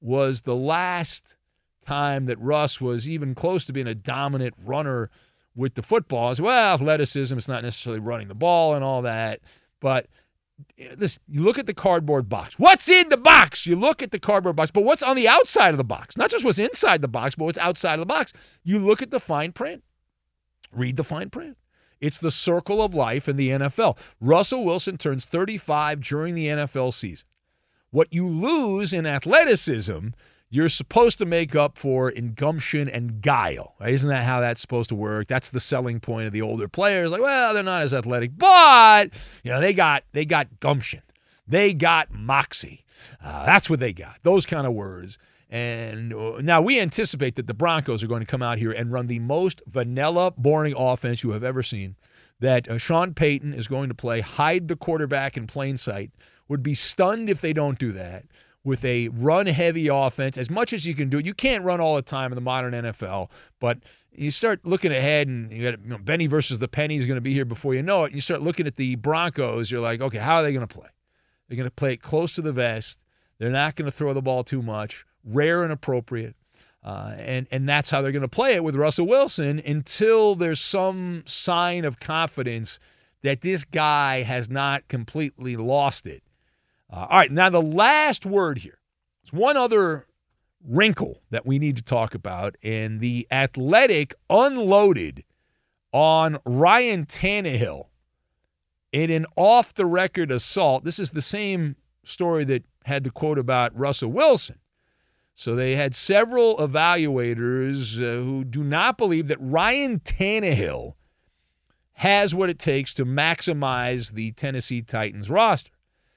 [0.00, 1.36] was the last
[1.84, 5.10] time that Russ was even close to being a dominant runner
[5.54, 6.30] with the football.
[6.30, 9.40] As well, athleticism, it's not necessarily running the ball and all that.
[9.80, 10.06] But
[10.96, 12.58] this, you look at the cardboard box.
[12.58, 13.66] What's in the box?
[13.66, 16.16] You look at the cardboard box, but what's on the outside of the box?
[16.16, 18.32] Not just what's inside the box, but what's outside of the box.
[18.64, 19.82] You look at the fine print.
[20.72, 21.56] Read the fine print.
[22.00, 23.96] It's the circle of life in the NFL.
[24.20, 27.28] Russell Wilson turns 35 during the NFL season.
[27.90, 30.08] What you lose in athleticism
[30.52, 33.74] you're supposed to make up for in gumption and guile.
[33.80, 33.94] Right?
[33.94, 35.26] Isn't that how that's supposed to work?
[35.26, 37.10] That's the selling point of the older players.
[37.10, 39.08] Like, well, they're not as athletic, but
[39.42, 41.00] you know they got they got gumption,
[41.48, 42.84] they got moxie.
[43.24, 44.18] Uh, that's what they got.
[44.22, 45.18] Those kind of words.
[45.48, 48.92] And uh, now we anticipate that the Broncos are going to come out here and
[48.92, 51.96] run the most vanilla, boring offense you have ever seen.
[52.40, 56.10] That uh, Sean Payton is going to play hide the quarterback in plain sight.
[56.48, 58.24] Would be stunned if they don't do that
[58.64, 61.18] with a run heavy offense as much as you can do.
[61.18, 63.28] it, You can't run all the time in the modern NFL,
[63.60, 63.78] but
[64.12, 67.16] you start looking ahead and you got you know, Benny versus the Penny is going
[67.16, 68.12] to be here before you know it.
[68.12, 70.88] You start looking at the Broncos, you're like, okay, how are they going to play?
[71.48, 72.98] They're going to play it close to the vest.
[73.38, 76.36] They're not going to throw the ball too much, rare and appropriate.
[76.84, 80.60] Uh, and and that's how they're going to play it with Russell Wilson until there's
[80.60, 82.80] some sign of confidence
[83.22, 86.24] that this guy has not completely lost it.
[86.92, 88.78] Uh, all right, now the last word here.
[89.22, 90.06] It's one other
[90.62, 95.24] wrinkle that we need to talk about, and the Athletic unloaded
[95.92, 97.86] on Ryan Tannehill
[98.92, 100.84] in an off-the-record assault.
[100.84, 104.58] This is the same story that had the quote about Russell Wilson.
[105.34, 110.94] So they had several evaluators uh, who do not believe that Ryan Tannehill
[111.94, 115.70] has what it takes to maximize the Tennessee Titans roster.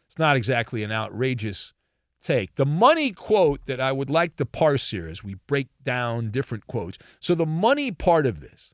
[0.08, 1.74] It's not exactly an outrageous
[2.22, 2.56] take.
[2.56, 6.68] The money quote that I would like to parse here as we break down different
[6.68, 6.98] quotes.
[7.20, 8.74] So the money part of this,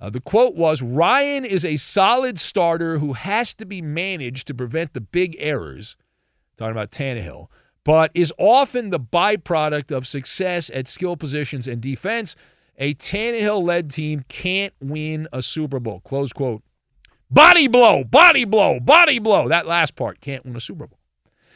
[0.00, 4.54] uh, the quote was Ryan is a solid starter who has to be managed to
[4.54, 5.96] prevent the big errors.
[6.56, 7.48] Talking about Tannehill
[7.86, 12.34] but is often the byproduct of success at skill positions and defense.
[12.78, 16.00] A Tannehill led team can't win a Super Bowl.
[16.00, 16.64] Close quote.
[17.30, 19.48] Body blow, body blow, body blow.
[19.48, 20.98] That last part can't win a Super Bowl.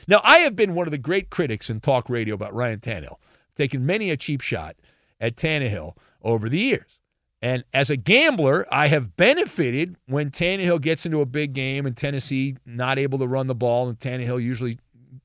[0.09, 3.17] Now, I have been one of the great critics in talk radio about Ryan Tannehill,
[3.55, 4.77] taken many a cheap shot
[5.21, 7.01] at Tannehill over the years.
[7.43, 11.97] And as a gambler, I have benefited when Tannehill gets into a big game and
[11.97, 14.79] Tennessee not able to run the ball, and Tannehill usually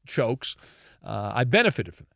[0.05, 0.55] chokes.
[1.03, 2.15] Uh, I benefited from that.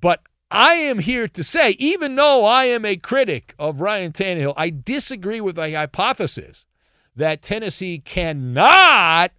[0.00, 4.54] But I am here to say, even though I am a critic of Ryan Tannehill,
[4.56, 6.64] I disagree with the hypothesis
[7.18, 9.32] that Tennessee cannot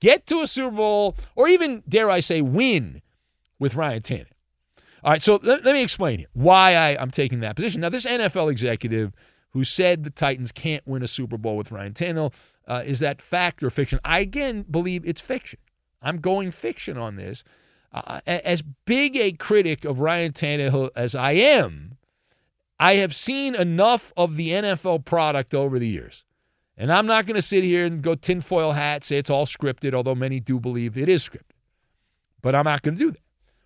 [0.00, 3.02] get to a Super Bowl or even, dare I say, win
[3.58, 4.26] with Ryan Tannehill.
[5.02, 7.80] All right, so let, let me explain here why I, I'm taking that position.
[7.80, 9.12] Now, this NFL executive
[9.50, 12.34] who said the Titans can't win a Super Bowl with Ryan Tannehill,
[12.66, 14.00] uh, is that fact or fiction?
[14.04, 15.58] I again believe it's fiction.
[16.02, 17.44] I'm going fiction on this
[17.94, 21.96] uh, as big a critic of Ryan Tannehill as I am,
[22.78, 26.24] I have seen enough of the NFL product over the years.
[26.76, 29.94] And I'm not going to sit here and go tinfoil hat, say it's all scripted,
[29.94, 31.52] although many do believe it is scripted.
[32.42, 33.20] But I'm not going to do that.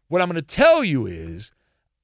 [0.09, 1.53] What I'm going to tell you is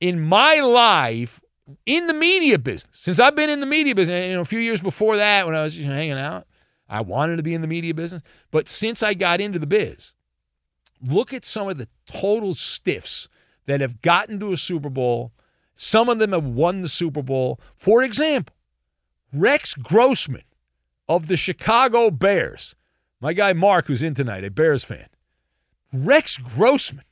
[0.01, 1.41] in my life,
[1.87, 4.59] in the media business, since I've been in the media business, you know, a few
[4.59, 6.47] years before that when I was hanging out,
[6.89, 8.23] I wanted to be in the media business.
[8.51, 10.15] But since I got into the biz,
[11.03, 13.29] look at some of the total stiffs
[13.67, 15.33] that have gotten to a Super Bowl.
[15.75, 17.61] Some of them have won the Super Bowl.
[17.75, 18.55] For example,
[19.33, 20.45] Rex Grossman
[21.09, 22.75] of the Chicago Bears.
[23.21, 25.07] My guy Mark, who's in tonight, a Bears fan.
[25.93, 27.05] Rex Grossman.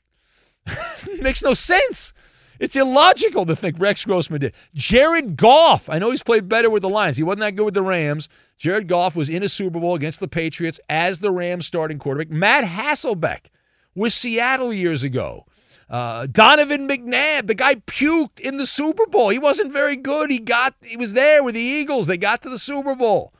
[1.21, 2.13] makes no sense.
[2.59, 4.53] It's illogical to think Rex Grossman did.
[4.73, 5.89] Jared Goff.
[5.89, 7.17] I know he's played better with the Lions.
[7.17, 8.29] He wasn't that good with the Rams.
[8.57, 12.29] Jared Goff was in a Super Bowl against the Patriots as the Rams starting quarterback.
[12.29, 13.47] Matt Hasselbeck
[13.95, 15.45] with Seattle years ago.
[15.89, 19.29] Uh, Donovan McNabb, the guy puked in the Super Bowl.
[19.29, 20.31] He wasn't very good.
[20.31, 22.07] He got he was there with the Eagles.
[22.07, 23.33] They got to the Super Bowl.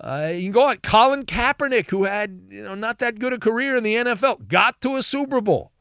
[0.00, 0.76] Uh, you can go on.
[0.78, 4.80] Colin Kaepernick, who had you know not that good a career in the NFL, got
[4.82, 5.72] to a Super Bowl.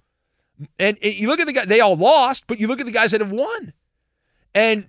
[0.79, 2.91] And, and you look at the guy; they all lost, but you look at the
[2.91, 3.73] guys that have won.
[4.53, 4.87] And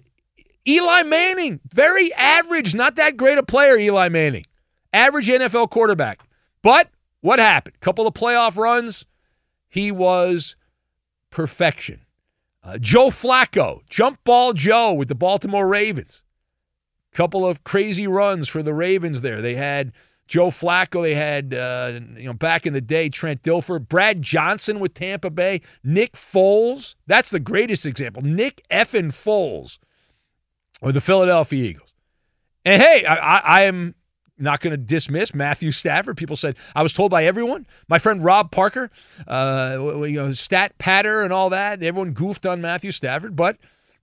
[0.67, 3.77] Eli Manning, very average, not that great a player.
[3.77, 4.45] Eli Manning,
[4.93, 6.21] average NFL quarterback.
[6.63, 7.81] But what happened?
[7.81, 9.07] Couple of playoff runs
[9.69, 10.57] he was
[11.31, 12.03] perfection.
[12.63, 16.23] Uh, Joe Flacco, jump ball Joe with the Baltimore Ravens.
[17.17, 19.41] Couple of crazy runs for the Ravens there.
[19.41, 19.93] They had
[20.29, 21.01] Joe Flacco.
[21.01, 25.31] They had, uh, you know, back in the day, Trent Dilfer, Brad Johnson with Tampa
[25.31, 26.95] Bay, Nick Foles.
[27.07, 28.21] That's the greatest example.
[28.21, 29.79] Nick effin Foles
[30.83, 31.95] with the Philadelphia Eagles.
[32.67, 33.95] And hey, I am
[34.37, 36.19] not going to dismiss Matthew Stafford.
[36.19, 37.67] People said I was told by everyone.
[37.89, 38.91] My friend Rob Parker,
[39.27, 41.83] uh, you know, stat patter and all that.
[41.83, 43.57] Everyone goofed on Matthew Stafford, but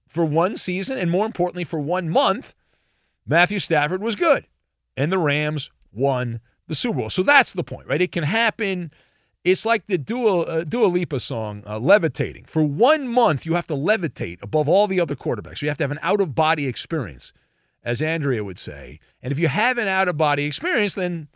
[0.07, 2.55] for one season and more importantly for one month,
[3.25, 4.47] Matthew Stafford was good,
[4.97, 7.09] and the Rams won the Super Bowl.
[7.09, 8.01] So that's the point, right?
[8.01, 8.91] It can happen.
[9.43, 12.45] It's like the Dua, uh, Dua Lipa song, uh, Levitating.
[12.45, 15.61] For one month, you have to levitate above all the other quarterbacks.
[15.61, 17.33] You have to have an out of body experience
[17.83, 18.99] as Andrea would say.
[19.21, 21.27] And if you have an out of body experience, then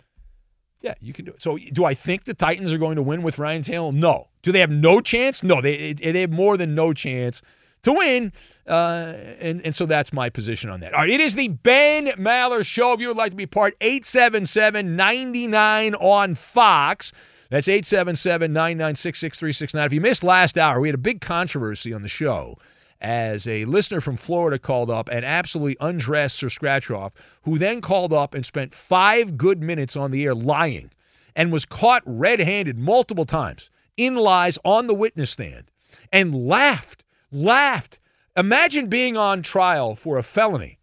[0.81, 1.41] yeah, you can do it.
[1.41, 3.93] So, do I think the Titans are going to win with Ryan Tannehill?
[3.93, 4.29] No.
[4.43, 5.43] Do they have no chance?
[5.43, 7.41] No, they they have more than no chance
[7.83, 8.31] to win.
[8.67, 10.93] Uh, and, and so that's my position on that.
[10.93, 12.93] All right, it is the Ben Maller Show.
[12.93, 17.13] If you would like to be part, 877 99 on Fox.
[17.49, 19.85] That's 877 996 6369.
[19.85, 22.57] If you missed last hour, we had a big controversy on the show
[22.99, 27.11] as a listener from Florida called up and absolutely undressed Sir Scratchoff,
[27.43, 30.91] who then called up and spent five good minutes on the air lying
[31.35, 35.71] and was caught red handed multiple times in lies on the witness stand
[36.11, 37.99] and laughed, laughed.
[38.37, 40.77] Imagine being on trial for a felony,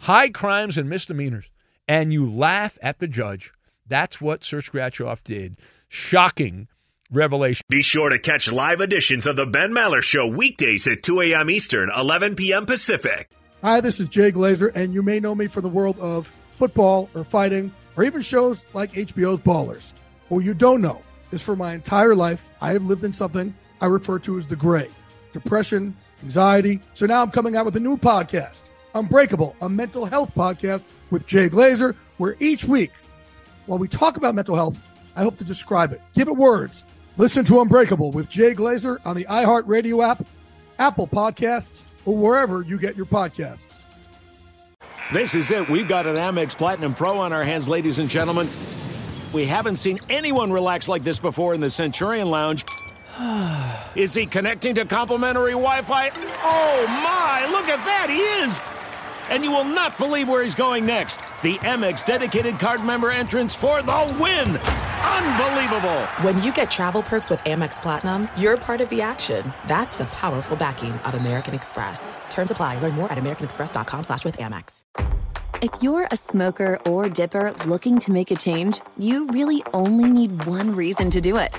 [0.00, 1.44] high crimes and misdemeanors,
[1.86, 3.52] and you laugh at the judge.
[3.86, 5.56] That's what Sir Scratchoff did.
[5.88, 6.66] Shocking
[7.12, 7.62] revelation.
[7.68, 11.48] Be sure to catch live editions of the Ben Maller Show weekdays at 2 a.m.
[11.48, 12.66] Eastern, 11 p.m.
[12.66, 13.30] Pacific.
[13.62, 16.26] Hi, this is Jay Glazer, and you may know me from the world of
[16.56, 19.92] football or fighting or even shows like HBO's Ballers.
[20.28, 21.00] What you don't know
[21.30, 24.56] is for my entire life, I have lived in something I refer to as the
[24.56, 24.90] gray
[25.32, 26.80] depression, anxiety.
[26.94, 31.26] So now I'm coming out with a new podcast, Unbreakable, a mental health podcast with
[31.26, 32.92] Jay Glazer, where each week,
[33.66, 34.78] while we talk about mental health,
[35.14, 36.84] I hope to describe it, give it words.
[37.16, 40.26] Listen to Unbreakable with Jay Glazer on the iHeartRadio app,
[40.78, 43.84] Apple Podcasts, or wherever you get your podcasts.
[45.12, 45.68] This is it.
[45.68, 48.50] We've got an Amex Platinum Pro on our hands, ladies and gentlemen.
[49.32, 52.64] We haven't seen anyone relax like this before in the Centurion Lounge.
[53.94, 56.10] Is he connecting to complimentary Wi Fi?
[56.42, 58.60] Oh my, look at that, he is!
[59.30, 61.18] And you will not believe where he's going next.
[61.42, 64.56] The Amex dedicated card member entrance for the win!
[64.58, 66.02] Unbelievable!
[66.22, 69.52] When you get travel perks with Amex Platinum, you're part of the action.
[69.66, 72.16] That's the powerful backing of American Express.
[72.28, 72.78] Terms apply.
[72.80, 74.82] Learn more at americanexpress.com slash with Amex.
[75.62, 80.44] If you're a smoker or dipper looking to make a change, you really only need
[80.44, 81.58] one reason to do it.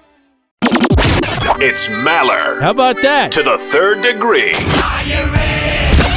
[1.63, 2.59] It's Maller.
[2.59, 3.31] How about that?
[3.33, 4.53] To the third degree.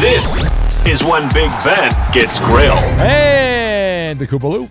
[0.01, 0.43] This
[0.87, 2.79] is when Big Ben gets grilled.
[2.99, 4.71] And the Koopaloo.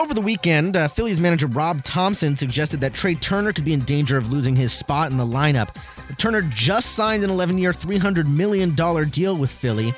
[0.00, 3.80] Over the weekend, uh, Phillies manager Rob Thomson suggested that Trea Turner could be in
[3.80, 5.76] danger of losing his spot in the lineup.
[6.16, 8.74] Turner just signed an 11 year, $300 million
[9.10, 9.92] deal with Philly.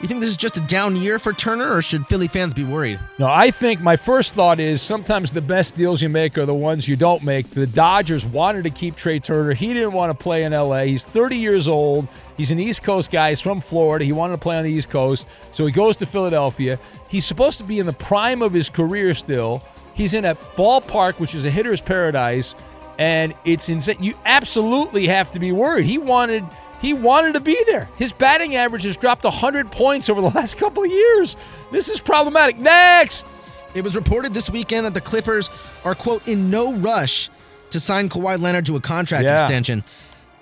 [0.00, 2.62] You think this is just a down year for Turner, or should Philly fans be
[2.62, 3.00] worried?
[3.18, 6.54] No, I think my first thought is sometimes the best deals you make are the
[6.54, 7.50] ones you don't make.
[7.50, 9.54] The Dodgers wanted to keep Trea Turner.
[9.54, 10.82] He didn't want to play in LA.
[10.82, 12.06] He's 30 years old.
[12.36, 13.30] He's an East Coast guy.
[13.30, 14.04] He's from Florida.
[14.04, 15.26] He wanted to play on the East Coast.
[15.50, 16.78] So he goes to Philadelphia.
[17.08, 19.64] He's supposed to be in the prime of his career still.
[19.94, 22.54] He's in a ballpark, which is a hitter's paradise,
[23.00, 23.96] and it's insane.
[24.00, 25.86] You absolutely have to be worried.
[25.86, 26.44] He wanted
[26.80, 27.88] He wanted to be there.
[27.96, 31.36] His batting average has dropped 100 points over the last couple of years.
[31.72, 32.58] This is problematic.
[32.58, 33.26] Next.
[33.74, 35.50] It was reported this weekend that the Clippers
[35.84, 37.28] are, quote, in no rush
[37.70, 39.34] to sign Kawhi Leonard to a contract Yeah.
[39.34, 39.84] extension.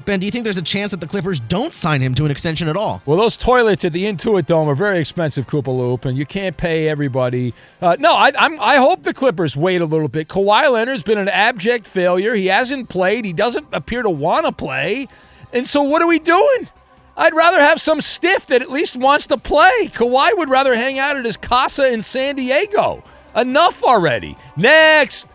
[0.04, 2.30] Ben, do you think there's a chance that the Clippers don't sign him to an
[2.30, 3.02] extension at all?
[3.06, 6.56] Well, those toilets at the Intuit Dome are very expensive, Koopa Loop, and you can't
[6.56, 7.52] pay everybody.
[7.82, 10.28] Uh, no, I, I'm, I hope the Clippers wait a little bit.
[10.28, 12.34] Kawhi Leonard's been an abject failure.
[12.34, 13.24] He hasn't played.
[13.24, 15.08] He doesn't appear to want to play.
[15.52, 16.68] And so, what are we doing?
[17.16, 19.88] I'd rather have some stiff that at least wants to play.
[19.94, 23.02] Kawhi would rather hang out at his casa in San Diego.
[23.34, 24.36] Enough already.
[24.56, 25.28] Next.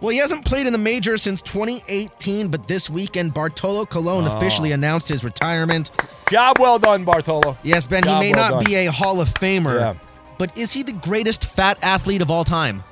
[0.00, 4.36] Well, he hasn't played in the major since 2018, but this weekend, Bartolo Colon Oh.
[4.36, 5.90] officially announced his retirement.
[6.30, 7.56] Job well done, Bartolo.
[7.62, 8.64] Yes, Ben, Job he may well not done.
[8.64, 9.94] be a Hall of Famer, Yeah.
[10.36, 12.84] but is he the greatest fat athlete of all time?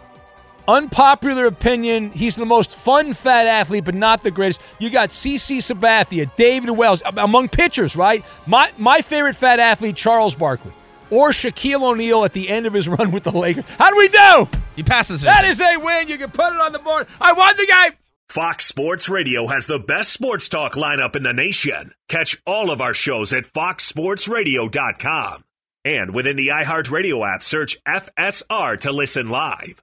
[0.69, 4.61] Unpopular opinion, he's the most fun fat athlete, but not the greatest.
[4.79, 8.25] You got CC Sabathia, David Wells, among pitchers, right?
[8.47, 10.73] My my favorite fat athlete, Charles Barkley.
[11.09, 13.65] Or Shaquille O'Neal at the end of his run with the Lakers.
[13.79, 14.49] How do we do?
[14.75, 15.27] He passes it.
[15.27, 16.09] That is a win.
[16.09, 17.07] You can put it on the board.
[17.21, 17.93] I won the game.
[18.29, 21.93] Fox Sports Radio has the best sports talk lineup in the nation.
[22.09, 25.45] Catch all of our shows at foxsportsradio.com.
[25.85, 29.81] And within the iHeartRadio app, search FSR to listen live.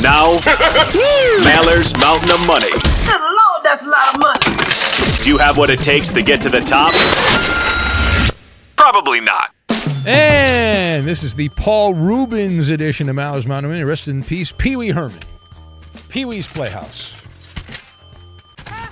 [0.00, 0.36] Now,
[1.42, 2.70] Mallers Mountain of Money.
[2.70, 5.22] Good Lord, that's a lot of money.
[5.22, 6.94] Do you have what it takes to get to the top?
[8.76, 9.52] Probably not.
[10.06, 13.84] And this is the Paul Reubens edition of Maller's Mountain of Money.
[13.84, 15.18] Rest in peace, Pee Wee Herman.
[16.10, 17.16] Pee Wee's Playhouse.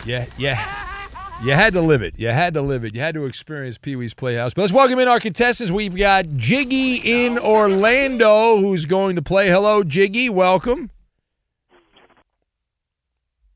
[0.04, 0.93] Yeah, yeah.
[1.42, 2.18] You had to live it.
[2.18, 2.94] You had to live it.
[2.94, 4.54] You had to experience Pee Wee's Playhouse.
[4.54, 5.70] But let's welcome in our contestants.
[5.70, 9.50] We've got Jiggy in Orlando who's going to play.
[9.50, 10.30] Hello, Jiggy.
[10.30, 10.90] Welcome.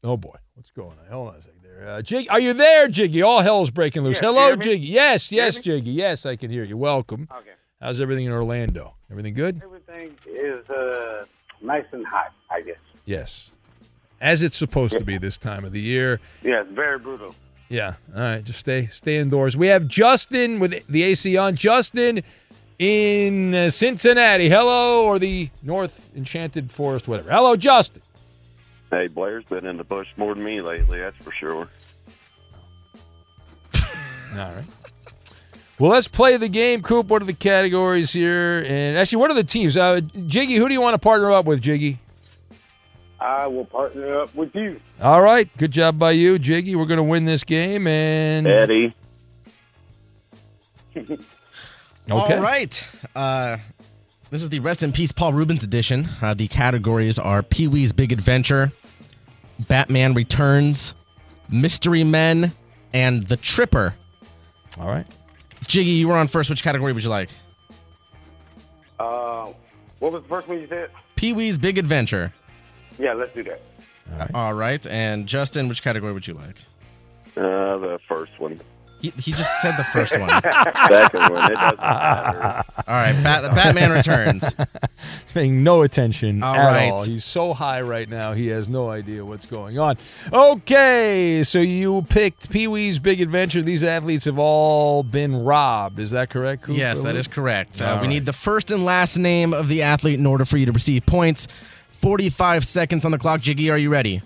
[0.05, 0.37] Oh, boy.
[0.55, 1.07] What's going on?
[1.11, 1.89] Hold on a second there.
[1.89, 3.23] Uh, Jiggy, are you there, Jiggy?
[3.23, 4.21] All hell's breaking loose.
[4.21, 4.57] Yeah, Hello.
[4.57, 4.87] Jiggy.
[4.87, 5.59] Yes, yes.
[5.59, 5.93] Jiggy.
[5.93, 6.77] Yes, I can hear you.
[6.77, 7.29] Welcome.
[7.35, 7.51] Okay.
[7.81, 8.97] How's everything in Orlando?
[9.11, 9.63] Everything good?
[9.65, 11.25] Everything is uh,
[11.63, 12.77] nice and hot, I guess.
[13.07, 13.53] Yes.
[14.21, 16.21] As it's supposed to be this time of the year.
[16.43, 17.35] Yes, very brutal.
[17.69, 17.95] Yeah.
[18.15, 18.45] All right.
[18.45, 19.57] Just stay stay indoors.
[19.57, 21.57] We have Justin with the AC on.
[21.57, 22.23] Justin
[22.79, 24.49] in uh, Cincinnati.
[24.49, 27.31] Hello, or the North Enchanted Forest, whatever.
[27.31, 28.03] Hello, Justin.
[28.91, 31.69] Hey, Blair's been in the bush more than me lately, that's for sure.
[34.39, 34.65] All right.
[35.79, 37.07] Well, let's play the game, Coop.
[37.09, 38.65] What are the categories here?
[38.67, 39.77] And actually, what are the teams?
[39.77, 41.99] Uh, Jiggy, who do you want to partner up with, Jiggy?
[43.21, 44.81] I will partner up with you.
[45.03, 45.49] All right.
[45.59, 46.77] Good job by you, Jiggy.
[46.77, 47.87] We're going to win this game.
[47.87, 48.93] And Eddie.
[52.11, 52.37] Okay.
[52.37, 52.87] All right.
[53.15, 53.59] Uh,
[54.31, 56.09] this is the Rest in Peace Paul Reubens edition.
[56.23, 58.73] Uh, the categories are Pee Wee's Big Adventure,
[59.69, 60.95] Batman Returns,
[61.51, 62.53] Mystery Men,
[62.95, 63.95] and The Tripper.
[64.81, 65.07] All right.
[65.67, 66.49] Jiggy, you were on first.
[66.49, 67.29] Which category would you like?
[68.99, 69.53] Uh,
[69.99, 70.89] what was the first one you said?
[71.15, 72.33] Pee Wee's Big Adventure.
[72.99, 73.61] Yeah, let's do that.
[74.35, 74.85] All right.
[74.87, 76.57] And Justin, which category would you like?
[77.37, 78.59] Uh, the first one.
[79.01, 80.29] He, he just said the first one.
[80.43, 82.65] Second one, it doesn't matter.
[82.89, 83.13] All right.
[83.23, 84.57] Bat- the Batman Returns.
[85.35, 86.91] paying no attention All at right.
[86.91, 87.05] all.
[87.05, 89.97] He's so high right now, he has no idea what's going on.
[90.33, 93.63] Okay, so you picked Pee Wee's Big Adventure.
[93.63, 96.01] These athletes have all been robbed.
[96.01, 96.63] Is that correct?
[96.63, 96.77] Coop?
[96.77, 97.81] Yes, that is correct.
[97.81, 98.09] Uh, we right.
[98.09, 101.07] need the first and last name of the athlete in order for you to receive
[101.07, 101.47] points.
[101.99, 103.41] 45 seconds on the clock.
[103.41, 104.23] Jiggy, are you ready?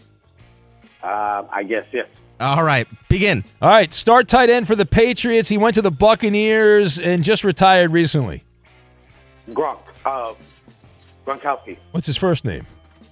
[1.03, 2.07] Uh, I guess, yes.
[2.39, 3.45] All right, begin.
[3.61, 5.49] All right, start tight end for the Patriots.
[5.49, 8.45] He went to the Buccaneers and just retired recently.
[9.51, 9.81] Gronk.
[10.05, 10.35] Uh,
[11.25, 11.79] Gronkowski.
[11.93, 12.67] What's his first name?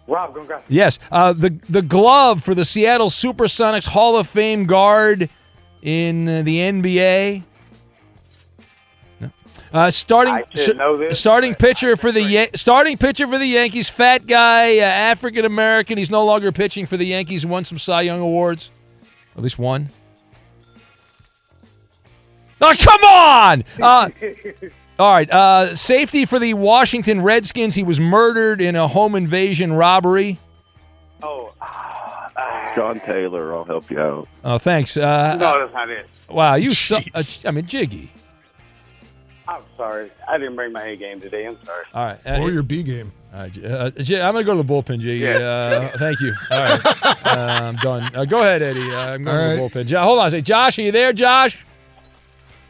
[0.06, 0.62] Rob Gronkowski.
[0.68, 5.30] Yes, uh, the the glove for the Seattle SuperSonics Hall of Fame guard
[5.82, 7.44] in the NBA.
[9.72, 9.80] No.
[9.80, 13.46] Uh, starting I should know this, starting pitcher for the Yan- starting pitcher for the
[13.46, 15.96] Yankees, fat guy, uh, African American.
[15.96, 17.46] He's no longer pitching for the Yankees.
[17.46, 18.70] Won some Cy Young awards,
[19.36, 19.90] at least one.
[22.60, 23.64] Oh, come on!
[23.80, 24.08] Uh,
[24.98, 27.74] all right, uh, safety for the Washington Redskins.
[27.74, 30.38] He was murdered in a home invasion robbery.
[31.22, 31.52] Oh,
[32.74, 34.28] John Taylor, I'll help you out.
[34.44, 34.96] Oh, thanks.
[34.96, 36.08] Uh, no, that's not it.
[36.28, 37.04] Wow, you suck.
[37.14, 38.10] Uh, I mean, Jiggy.
[39.50, 40.10] I'm sorry.
[40.28, 41.44] I didn't bring my A game today.
[41.46, 41.84] I'm sorry.
[41.92, 42.18] All right.
[42.26, 43.10] uh, Or your B game.
[43.34, 45.18] All right, J- uh, J- I'm going to go to the bullpen, Jiggy.
[45.18, 45.38] Yeah.
[45.92, 46.32] Uh, thank you.
[46.50, 46.80] All right.
[47.26, 48.02] uh, I'm done.
[48.14, 48.80] Uh, go ahead, Eddie.
[48.92, 49.86] Uh, I'm going All to the bullpen.
[49.86, 50.44] Jo- hold on a second.
[50.46, 51.58] Josh, are you there, Josh?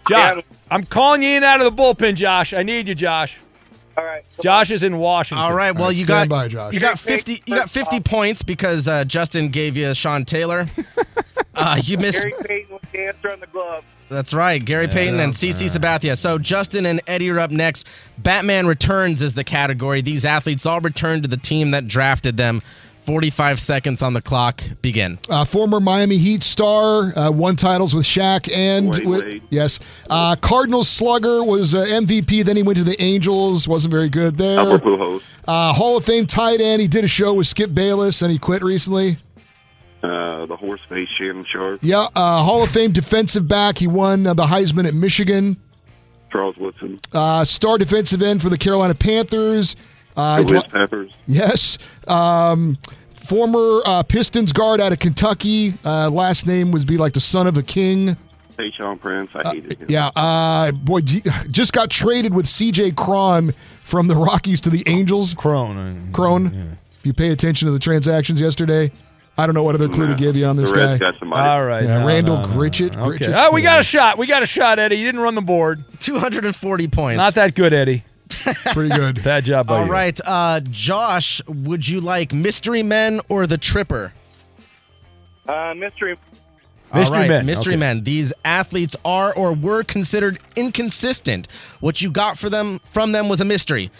[0.09, 0.41] Josh, Yeah.
[0.71, 2.53] I'm calling you in out of the bullpen, Josh.
[2.55, 3.39] I need you, Josh.
[3.99, 4.25] All right.
[4.43, 5.45] Josh is in Washington.
[5.45, 6.73] All right, well, right, you stand got by, Josh.
[6.73, 10.67] you got 50 you got 50 points because uh, Justin gave you Sean Taylor.
[11.53, 13.85] Uh, you missed Gary Payton was the answer on the glove.
[14.11, 14.63] That's right.
[14.63, 14.93] Gary Yeah.
[14.93, 16.19] Payton and CC Sabathia.
[16.19, 17.87] So Justin and Eddie are up next.
[18.19, 20.03] Batman Returns is the category.
[20.03, 22.61] These athletes all return to the team that drafted them.
[23.07, 24.63] 45 seconds on the clock.
[24.83, 25.19] Begin.
[25.29, 29.43] Uh, former Miami Heat star, uh, won titles with Shaq and Wade with Wade.
[29.49, 29.81] yes,
[30.11, 32.45] uh, Cardinals slugger was uh, MVP.
[32.45, 34.61] Then he went to the Angels, wasn't very good there.
[34.61, 35.23] Albert Pujols.
[35.49, 36.83] Uh, Hall of Fame tight end.
[36.83, 39.17] He did a show with Skip Bayless, and he quit recently.
[40.03, 41.81] Uh, the horse face Shannon Sharpe.
[41.83, 43.79] Yeah, uh, Hall of Fame defensive back.
[43.79, 45.57] He won uh, the Heisman at Michigan.
[46.33, 47.01] Charles Woodson.
[47.13, 49.77] Uh, star defensive end for the Carolina Panthers.
[50.17, 51.13] Uh, the he's Peppers.
[51.27, 51.79] Yes.
[52.09, 52.79] Um,
[53.15, 55.75] former uh, Pistons guard out of Kentucky.
[55.85, 58.17] Uh, last name would be like the son of a king.
[58.57, 59.35] Tayshaun Prince.
[59.35, 59.87] I hated him.
[59.89, 60.09] Yeah.
[60.09, 62.93] Uh, boy, just got traded with C.J.
[62.93, 65.35] Cron from the Rockies to the Angels.
[65.35, 66.13] Crone.
[66.13, 66.77] Crone.
[66.99, 68.93] If you pay attention to the transactions yesterday,
[69.41, 70.99] I don't know what other clue to give you on this guy.
[71.33, 71.83] All right.
[71.85, 72.95] Yeah, no, Randal no, no, Grichuk.
[72.95, 73.11] no.
[73.13, 73.33] Okay.
[73.35, 74.19] Oh, we got a shot.
[74.19, 74.97] We got a shot, Eddie.
[74.97, 75.83] You didn't run the board.
[76.01, 77.17] 240 points.
[77.17, 78.05] Not that good, Eddie.
[78.73, 79.25] Pretty good.
[79.25, 79.91] Bad job by All you.
[79.91, 80.21] right.
[80.25, 84.13] Uh, Josh, would you like Mystery Men or The Tripper?
[85.49, 86.17] Uh, mystery.
[86.95, 87.81] Mystery All right, Men, Mystery okay.
[87.81, 88.05] Men.
[88.05, 91.49] These athletes are or were considered inconsistent.
[91.81, 93.91] What you got for them from them was a mystery.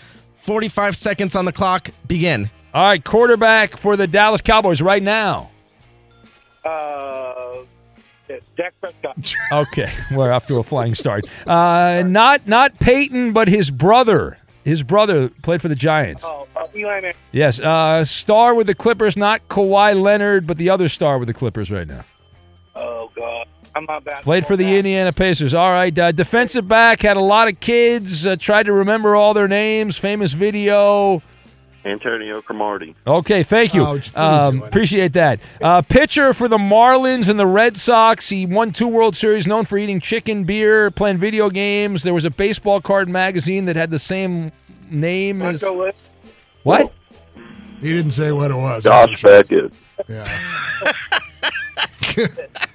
[0.43, 1.91] 45 seconds on the clock.
[2.07, 2.51] Begin.
[2.73, 5.51] All right, quarterback for the Dallas Cowboys right now.
[6.65, 7.65] Uh,
[8.57, 9.35] Dak Prescott.
[9.53, 11.25] Okay, we're off to a flying start.
[11.45, 14.37] Uh, not not Peyton, but his brother.
[14.65, 16.23] His brother played for the Giants.
[16.25, 17.15] Oh, uh, Eli Manning.
[17.33, 21.35] Yes, uh, star with the Clippers, not Kawhi Leonard, but the other star with the
[21.35, 22.05] Clippers right now.
[22.77, 24.23] Oh God, I'm not bad.
[24.23, 25.53] Played for the Indiana Pacers.
[25.55, 28.25] All right, uh, defensive back had a lot of kids.
[28.25, 29.97] Uh, tried to remember all their names.
[29.97, 31.23] Famous video.
[31.85, 32.95] Antonio Cromartie.
[33.07, 33.83] Okay, thank you.
[33.83, 35.41] Oh, what are you Um, appreciate that.
[35.63, 38.29] Uh, pitcher for the Marlins and the Red Sox.
[38.29, 42.03] He won two World Series, known for eating chicken, beer, playing video games.
[42.03, 44.53] There was a baseball card magazine that had the same
[44.91, 45.63] name as.
[45.63, 45.93] Marco
[46.63, 46.93] What?
[47.81, 48.85] He didn't say what it was.
[48.85, 49.73] Josh Beckett.
[50.09, 50.29] Yeah.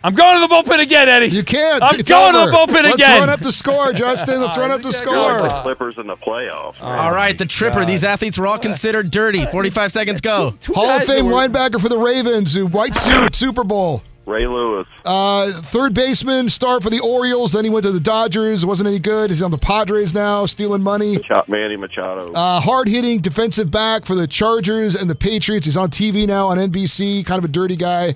[0.03, 1.27] I'm going to the bullpen again, Eddie.
[1.27, 1.81] You can't.
[1.83, 2.45] I'm it's going over.
[2.45, 3.19] to the bullpen Let's again.
[3.19, 4.41] run up the score, Justin.
[4.41, 5.41] Let's run up the Like score.
[5.41, 6.75] the Clippers in the playoffs.
[6.79, 7.79] All right, The Tripper.
[7.81, 7.89] God.
[7.89, 9.45] These athletes were all considered dirty.
[9.45, 10.53] 45 seconds go.
[10.67, 14.03] Hall of Fame were- linebacker for the Ravens, who white suit, Super Bowl.
[14.25, 14.87] Ray Lewis.
[15.03, 17.51] Uh, third baseman, start for the Orioles.
[17.51, 18.65] Then he went to the Dodgers.
[18.65, 19.29] Wasn't any good.
[19.29, 21.17] He's on the Padres now, stealing money.
[21.17, 22.33] Macha- Manny Machado.
[22.33, 25.65] Uh, hard hitting defensive back for the Chargers and the Patriots.
[25.67, 27.23] He's on TV now on NBC.
[27.23, 28.15] Kind of a dirty guy.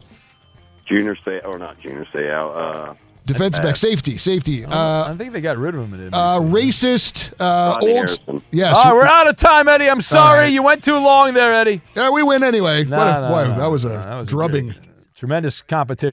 [0.89, 2.49] Junior Seau or not Junior Say out.
[2.51, 2.93] Uh,
[3.25, 4.65] Defensive back, safety, safety.
[4.65, 6.07] Uh, I think they got rid of him.
[6.07, 7.97] At uh, racist, uh, Rodney old.
[7.97, 8.41] Harrison.
[8.49, 8.75] Yes.
[8.75, 9.87] All right, we're out of time, Eddie.
[9.87, 10.39] I'm sorry.
[10.39, 10.45] right.
[10.47, 11.81] You went too long there, Eddie.
[11.95, 12.85] Yeah, we win anyway.
[12.85, 14.73] No, what a, no, boy, no, that was a no, that was a drubbing.
[15.13, 16.11] Tremendous competition.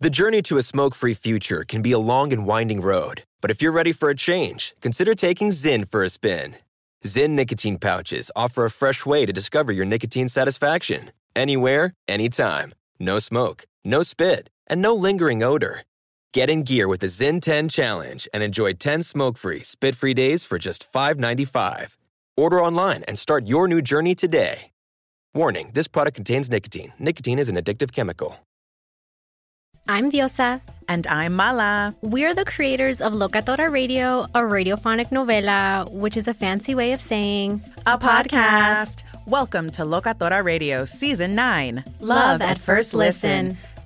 [0.00, 3.50] The journey to a smoke free future can be a long and winding road, but
[3.52, 6.56] if you're ready for a change, consider taking Zyn for a spin.
[7.04, 11.12] Zyn nicotine pouches offer a fresh way to discover your nicotine satisfaction.
[11.36, 12.74] Anywhere, anytime.
[12.98, 15.82] No smoke, no spit, and no lingering odor.
[16.34, 20.14] Get in gear with the Zyn 10 Challenge and enjoy 10 smoke free, spit free
[20.14, 21.96] days for just $5.95.
[22.36, 24.70] Order online and start your new journey today.
[25.34, 26.92] Warning this product contains nicotine.
[26.98, 28.36] Nicotine is an addictive chemical.
[29.90, 30.60] I'm Diosa.
[30.86, 31.94] And I'm Mala.
[32.02, 37.00] We're the creators of Locatora Radio, a radiophonic novela, which is a fancy way of
[37.00, 39.04] saying A podcast.
[39.26, 43.56] Welcome to Locatora Radio Season 9 Love at First Listen.